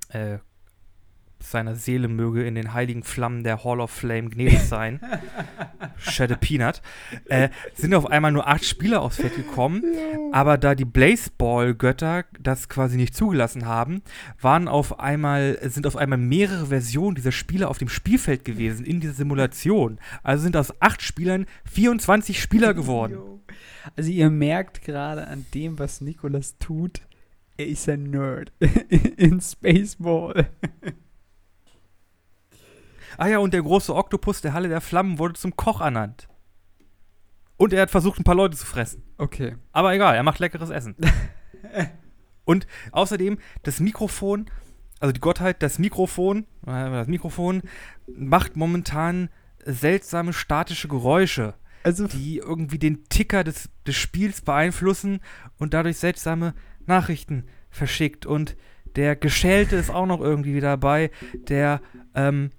[0.09, 0.39] äh,
[1.51, 5.01] seiner Seele möge in den heiligen Flammen der Hall of Flame gnädig sein.
[5.99, 6.83] Shed a Peanut.
[7.27, 9.83] Äh, sind auf einmal nur acht Spieler aufs Feld gekommen,
[10.33, 14.03] aber da die Blazeball-Götter das quasi nicht zugelassen haben,
[14.41, 19.01] waren auf einmal, sind auf einmal mehrere Versionen dieser Spieler auf dem Spielfeld gewesen in
[19.01, 19.99] dieser Simulation.
[20.23, 23.19] Also sind aus acht Spielern 24 Spieler geworden.
[23.97, 27.03] Also ihr merkt gerade an dem, was Nikolas tut,
[27.57, 28.53] er ist ein Nerd
[29.17, 30.49] in Spaceball.
[33.19, 36.29] Ah ja, und der große Oktopus der Halle der Flammen wurde zum Koch ernannt.
[37.57, 39.03] Und er hat versucht, ein paar Leute zu fressen.
[39.17, 39.57] Okay.
[39.73, 40.95] Aber egal, er macht leckeres Essen.
[42.45, 44.51] und außerdem, das Mikrofon
[45.01, 47.63] also die Gottheit, das Mikrofon, äh, das Mikrofon
[48.07, 49.29] macht momentan
[49.65, 55.21] seltsame statische Geräusche, Also, die irgendwie den Ticker des, des Spiels beeinflussen
[55.59, 56.55] und dadurch seltsame
[56.87, 58.27] Nachrichten verschickt.
[58.27, 58.57] Und
[58.97, 61.11] der Geschälte ist auch noch irgendwie dabei,
[61.49, 61.81] der
[62.15, 62.51] ähm,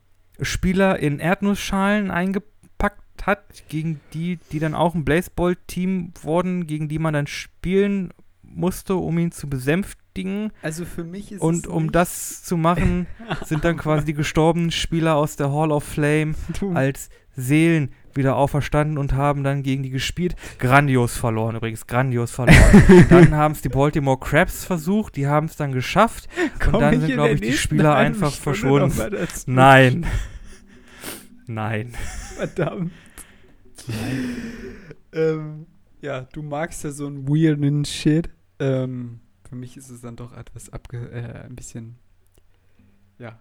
[0.41, 6.99] Spieler in Erdnussschalen eingepackt hat, gegen die, die dann auch ein Baseball-Team wurden, gegen die
[6.99, 8.11] man dann spielen
[8.43, 10.51] musste, um ihn zu besänftigen.
[10.61, 13.07] also für mich ist Und um das zu machen,
[13.45, 18.35] sind dann quasi die gestorbenen Spieler aus der Hall of Fame Du- als Seelen wieder
[18.35, 20.35] auferstanden und haben dann gegen die gespielt.
[20.57, 23.05] Grandios verloren, übrigens, grandios verloren.
[23.09, 26.27] dann haben es die Baltimore Crabs versucht, die haben es dann geschafft.
[26.59, 29.27] Komm dann ich sind, in glaub der ich, die Spieler einfach Stunde verschwunden.
[29.45, 30.05] Nein.
[31.45, 31.93] Nein.
[32.35, 32.91] Verdammt.
[35.13, 35.67] ähm,
[36.01, 38.29] ja, du magst ja so einen weirden Shit.
[38.59, 41.97] Ähm, für mich ist es dann doch etwas abge äh, ein bisschen
[43.19, 43.39] ja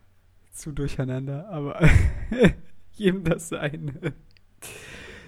[0.52, 1.80] zu durcheinander, aber
[2.98, 4.14] jedem das seine.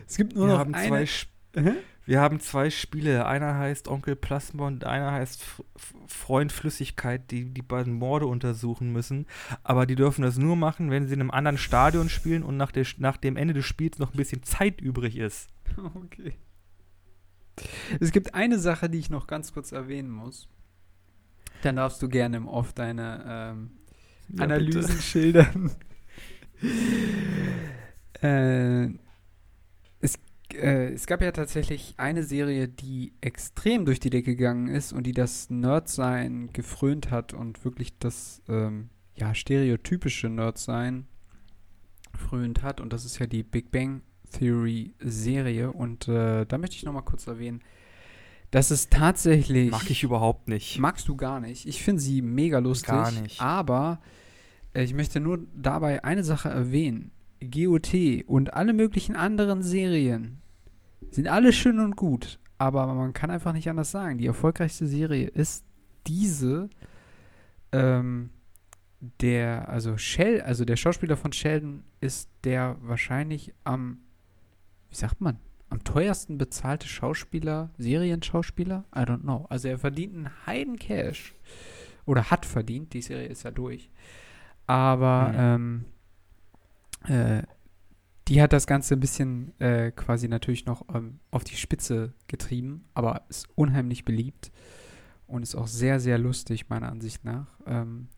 [0.07, 0.89] Es gibt nur Wir noch haben, eine.
[0.89, 1.73] zwei, Sp- Hä?
[2.07, 3.27] wir haben zwei Spiele.
[3.27, 8.93] Einer heißt Onkel Plasma und einer heißt F Freund Flüssigkeit, die die beiden Morde untersuchen
[8.93, 9.27] müssen.
[9.63, 12.73] Aber die dürfen das nur machen, wenn sie in einem anderen Stadion spielen und nach,
[12.73, 15.49] der, nach dem Ende des Spiels noch ein bisschen Zeit übrig ist.
[15.95, 16.35] Okay.
[18.01, 20.49] Es gibt eine Sache, die ich noch ganz kurz erwähnen muss.
[21.63, 23.71] Dann darfst du gerne im Off deine ähm,
[24.29, 25.73] Ja, Analysen schildern.
[28.23, 28.87] äh,
[30.01, 30.19] es,
[30.53, 35.05] äh, es gab ja tatsächlich eine Serie, die extrem durch die Decke gegangen ist und
[35.05, 41.07] die das Nerdsein gefrönt hat und wirklich das ähm, ja, stereotypische Nerdsein
[42.15, 42.81] frönt hat.
[42.81, 44.03] Und das ist ja die Big Bang
[44.33, 45.73] Theory Serie.
[45.73, 47.63] Und äh, da möchte ich noch mal kurz erwähnen,
[48.51, 50.79] dass es tatsächlich Mag ich überhaupt nicht.
[50.79, 51.67] Magst du gar nicht.
[51.67, 52.89] Ich finde sie mega lustig.
[52.89, 53.41] Gar nicht.
[53.41, 54.01] Aber
[54.83, 57.11] ich möchte nur dabei eine Sache erwähnen.
[57.41, 57.95] GOT
[58.27, 60.43] und alle möglichen anderen Serien
[61.11, 62.39] sind alle schön und gut.
[62.59, 64.19] Aber man kann einfach nicht anders sagen.
[64.19, 65.65] Die erfolgreichste Serie ist
[66.07, 66.69] diese.
[67.71, 68.31] Ähm,
[69.21, 73.99] der, also Shell, also der Schauspieler von Sheldon ist der wahrscheinlich am,
[74.89, 75.39] wie sagt man,
[75.71, 78.85] am teuersten bezahlte Schauspieler, Serienschauspieler?
[78.95, 79.47] I don't know.
[79.51, 81.35] Also er verdient einen Heiden Cash.
[82.07, 83.91] Oder hat verdient, die Serie ist ja durch.
[84.69, 85.87] Aber ähm,
[87.09, 87.43] äh,
[88.29, 92.85] die hat das Ganze ein bisschen äh, quasi natürlich noch ähm, auf die Spitze getrieben,
[92.93, 94.53] aber ist unheimlich beliebt
[95.27, 97.47] und ist auch sehr, sehr lustig, meiner Ansicht nach.
[97.67, 98.09] Ähm,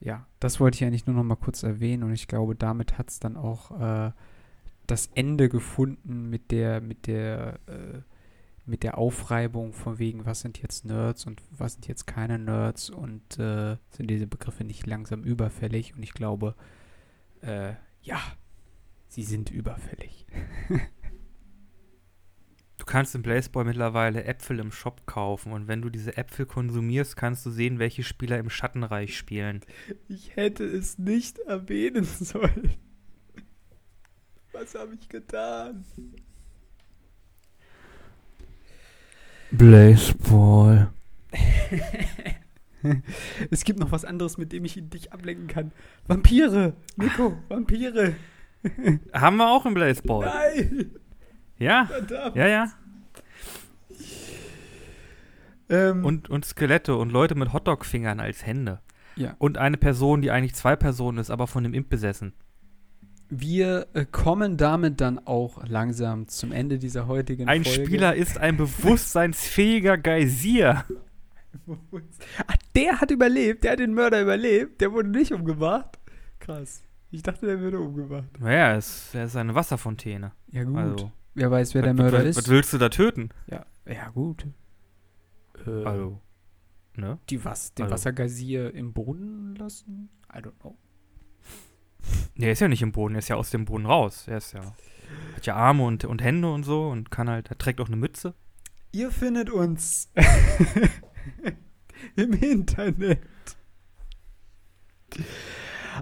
[0.00, 3.10] ja, das wollte ich eigentlich nur noch mal kurz erwähnen und ich glaube, damit hat
[3.10, 4.10] es dann auch äh,
[4.88, 8.00] das Ende gefunden mit der, mit der, äh,
[8.64, 12.90] mit der Aufreibung von wegen, was sind jetzt Nerds und was sind jetzt keine Nerds
[12.90, 16.54] und äh, sind diese Begriffe nicht langsam überfällig und ich glaube,
[17.40, 18.20] äh, ja,
[19.08, 20.26] sie sind überfällig.
[22.78, 27.14] Du kannst im Baseball mittlerweile Äpfel im Shop kaufen und wenn du diese Äpfel konsumierst,
[27.14, 29.60] kannst du sehen, welche Spieler im Schattenreich spielen.
[30.08, 32.74] Ich hätte es nicht erwähnen sollen.
[34.50, 35.84] Was habe ich getan?
[39.52, 40.90] Baseball.
[43.50, 45.72] es gibt noch was anderes, mit dem ich dich ablenken kann.
[46.06, 46.74] Vampire!
[46.96, 48.14] Nico, Vampire!
[49.12, 50.24] Haben wir auch im Baseball.
[50.26, 50.92] Nein!
[51.58, 52.36] Ja, Verdammt!
[52.36, 52.72] ja, ja.
[55.68, 58.80] Ähm, Und, und Skelette und Leute mit Hotdog-Fingern als Hände.
[59.16, 59.34] Ja.
[59.38, 62.32] Und eine Person, die eigentlich zwei Personen ist, aber von dem Imp besessen.
[63.34, 67.86] Wir äh, kommen damit dann auch langsam zum Ende dieser heutigen Ein Folge.
[67.86, 70.84] Spieler ist ein bewusstseinsfähiger Geysir.
[72.46, 75.98] Ach, der hat überlebt, der hat den Mörder überlebt, der wurde nicht umgebracht.
[76.40, 76.82] Krass.
[77.10, 78.28] Ich dachte, der würde umgebracht.
[78.38, 80.32] Naja, es, er ist eine Wasserfontäne.
[80.50, 80.76] Ja, gut.
[80.78, 82.36] Also, Wer weiß, wer der was, Mörder was, ist.
[82.36, 83.30] was willst du da töten?
[83.46, 84.46] Ja, ja gut.
[85.66, 86.20] Äh, Also,
[86.96, 87.18] ne?
[87.30, 90.10] die was, den also- Wassergeysir im Boden lassen?
[90.34, 90.76] I don't know.
[92.36, 94.26] Der ist ja nicht im Boden, er ist ja aus dem Boden raus.
[94.26, 94.74] Er ist ja.
[95.36, 97.96] Hat ja Arme und, und Hände und so und kann halt, er trägt auch eine
[97.96, 98.34] Mütze.
[98.92, 100.10] Ihr findet uns
[102.16, 103.20] im Internet.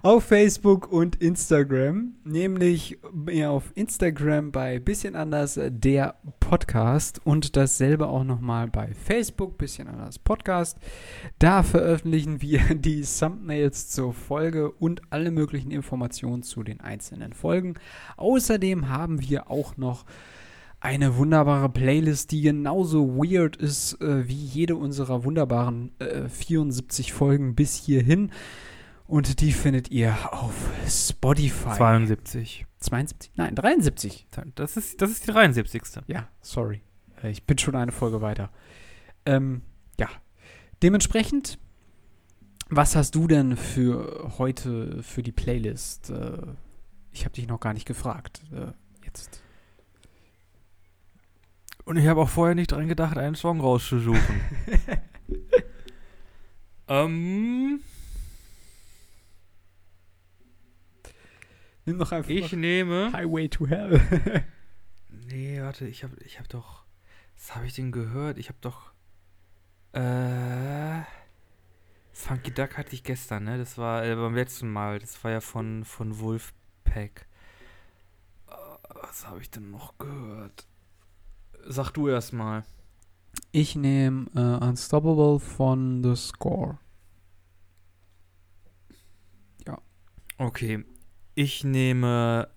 [0.02, 2.98] Auf Facebook und Instagram, nämlich
[3.30, 9.58] ja, auf Instagram bei bisschen anders äh, der Podcast und dasselbe auch nochmal bei Facebook
[9.58, 10.78] bisschen anders Podcast.
[11.38, 17.74] Da veröffentlichen wir die Thumbnails zur Folge und alle möglichen Informationen zu den einzelnen Folgen.
[18.16, 20.04] Außerdem haben wir auch noch
[20.78, 27.54] eine wunderbare Playlist, die genauso weird ist äh, wie jede unserer wunderbaren äh, 74 Folgen
[27.54, 28.30] bis hierhin.
[29.10, 30.54] Und die findet ihr auf
[30.86, 31.76] Spotify.
[31.76, 32.64] 72.
[32.78, 33.32] 72?
[33.34, 34.28] Nein, 73.
[34.54, 35.82] Das ist, das ist die 73.
[36.06, 36.80] Ja, sorry.
[37.20, 38.50] Äh, ich bin schon eine Folge weiter.
[39.26, 39.62] Ähm,
[39.98, 40.06] ja.
[40.84, 41.58] Dementsprechend,
[42.68, 46.10] was hast du denn für heute für die Playlist?
[46.10, 46.38] Äh,
[47.10, 48.42] ich habe dich noch gar nicht gefragt.
[48.52, 48.70] Äh,
[49.04, 49.42] jetzt.
[51.84, 54.40] Und ich habe auch vorher nicht dran gedacht, einen Song rauszusuchen.
[56.86, 57.80] ähm.
[61.90, 63.12] Nimm doch einfach ich nehme.
[63.12, 64.00] Highway to Hell.
[65.26, 66.84] nee, warte, ich habe ich hab doch.
[67.34, 68.38] Was habe ich denn gehört?
[68.38, 68.92] Ich habe doch.
[69.92, 71.02] Äh.
[72.12, 73.58] Funky Duck hatte ich gestern, ne?
[73.58, 75.00] Das war äh, beim letzten Mal.
[75.00, 77.26] Das war ja von, von Wolfpack.
[78.46, 80.68] Uh, was habe ich denn noch gehört?
[81.66, 82.62] Sag du erst mal.
[83.50, 86.78] Ich nehme uh, Unstoppable von The Score.
[89.66, 89.76] Ja.
[90.38, 90.84] Okay.
[91.42, 92.50] Ich nehme.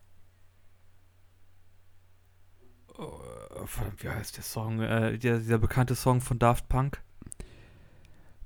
[2.98, 4.82] Oh, verdammt, wie heißt der Song?
[4.82, 7.02] Äh, der, dieser bekannte Song von Daft Punk?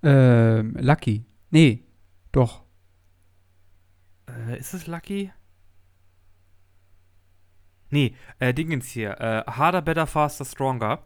[0.04, 1.26] Ähm, Lucky.
[1.50, 1.84] Nee,
[2.32, 2.62] doch.
[4.30, 5.32] Äh, ist es Lucky?
[7.90, 9.20] Nee, äh, Dingens hier.
[9.20, 11.02] Äh, Harder, Better, Faster, Stronger.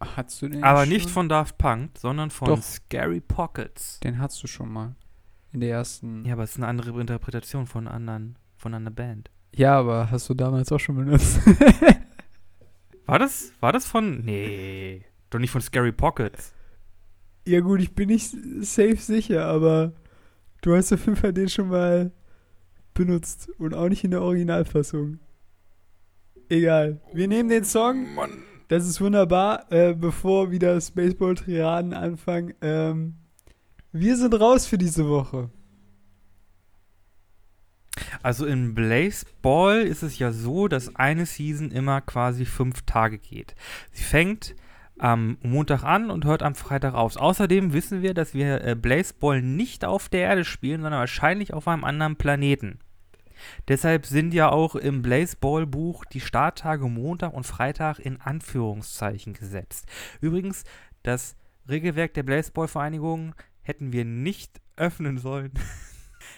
[0.00, 0.88] Hast du den Aber schon?
[0.88, 2.62] nicht von Daft Punk, sondern von Doch.
[2.62, 4.00] Scary Pockets.
[4.00, 4.96] Den hast du schon mal.
[5.52, 6.24] In der ersten.
[6.24, 9.30] Ja, aber es ist eine andere Interpretation von anderen, von einer Band.
[9.54, 11.40] Ja, aber hast du damals auch schon benutzt.
[13.06, 16.54] War das, war das von, nee, doch nicht von Scary Pockets.
[17.44, 19.92] ja, gut, ich bin nicht safe sicher, aber
[20.62, 22.12] du hast auf jeden Fall den schon mal
[22.94, 23.50] benutzt.
[23.58, 25.18] Und auch nicht in der Originalfassung.
[26.48, 27.00] Egal.
[27.12, 28.14] Wir nehmen den Song.
[28.14, 28.30] Mann.
[28.68, 29.70] Das ist wunderbar.
[29.72, 32.54] Äh, bevor wieder Spaceball-Triaden anfangen.
[32.62, 33.14] Ähm,
[33.90, 35.50] wir sind raus für diese Woche.
[38.22, 43.54] Also in Blazeball ist es ja so, dass eine Season immer quasi fünf Tage geht.
[43.92, 44.54] Sie fängt
[44.98, 47.16] am Montag an und hört am Freitag auf.
[47.16, 51.66] Außerdem wissen wir, dass wir äh, Blazeball nicht auf der Erde spielen, sondern wahrscheinlich auf
[51.66, 52.78] einem anderen Planeten.
[53.68, 59.86] Deshalb sind ja auch im Blazeball-Buch die Starttage Montag und Freitag in Anführungszeichen gesetzt.
[60.20, 60.64] Übrigens,
[61.02, 61.36] das
[61.68, 65.52] Regelwerk der Blazeball-Vereinigung hätten wir nicht öffnen sollen.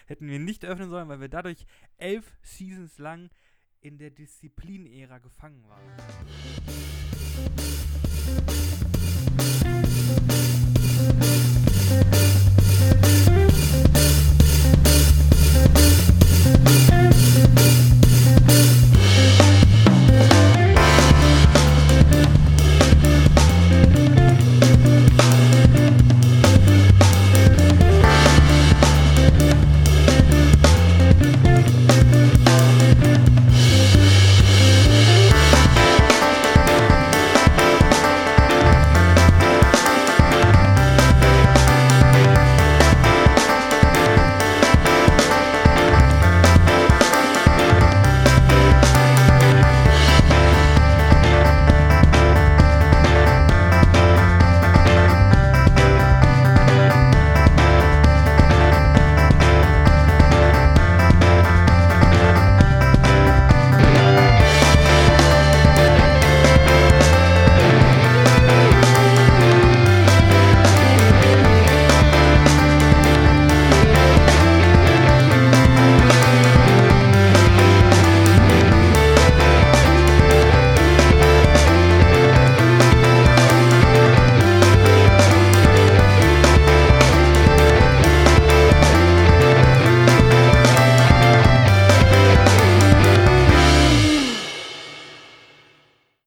[0.07, 3.31] hätten wir nicht öffnen sollen, weil wir dadurch elf Seasons lang
[3.81, 5.83] in der Disziplinära gefangen waren.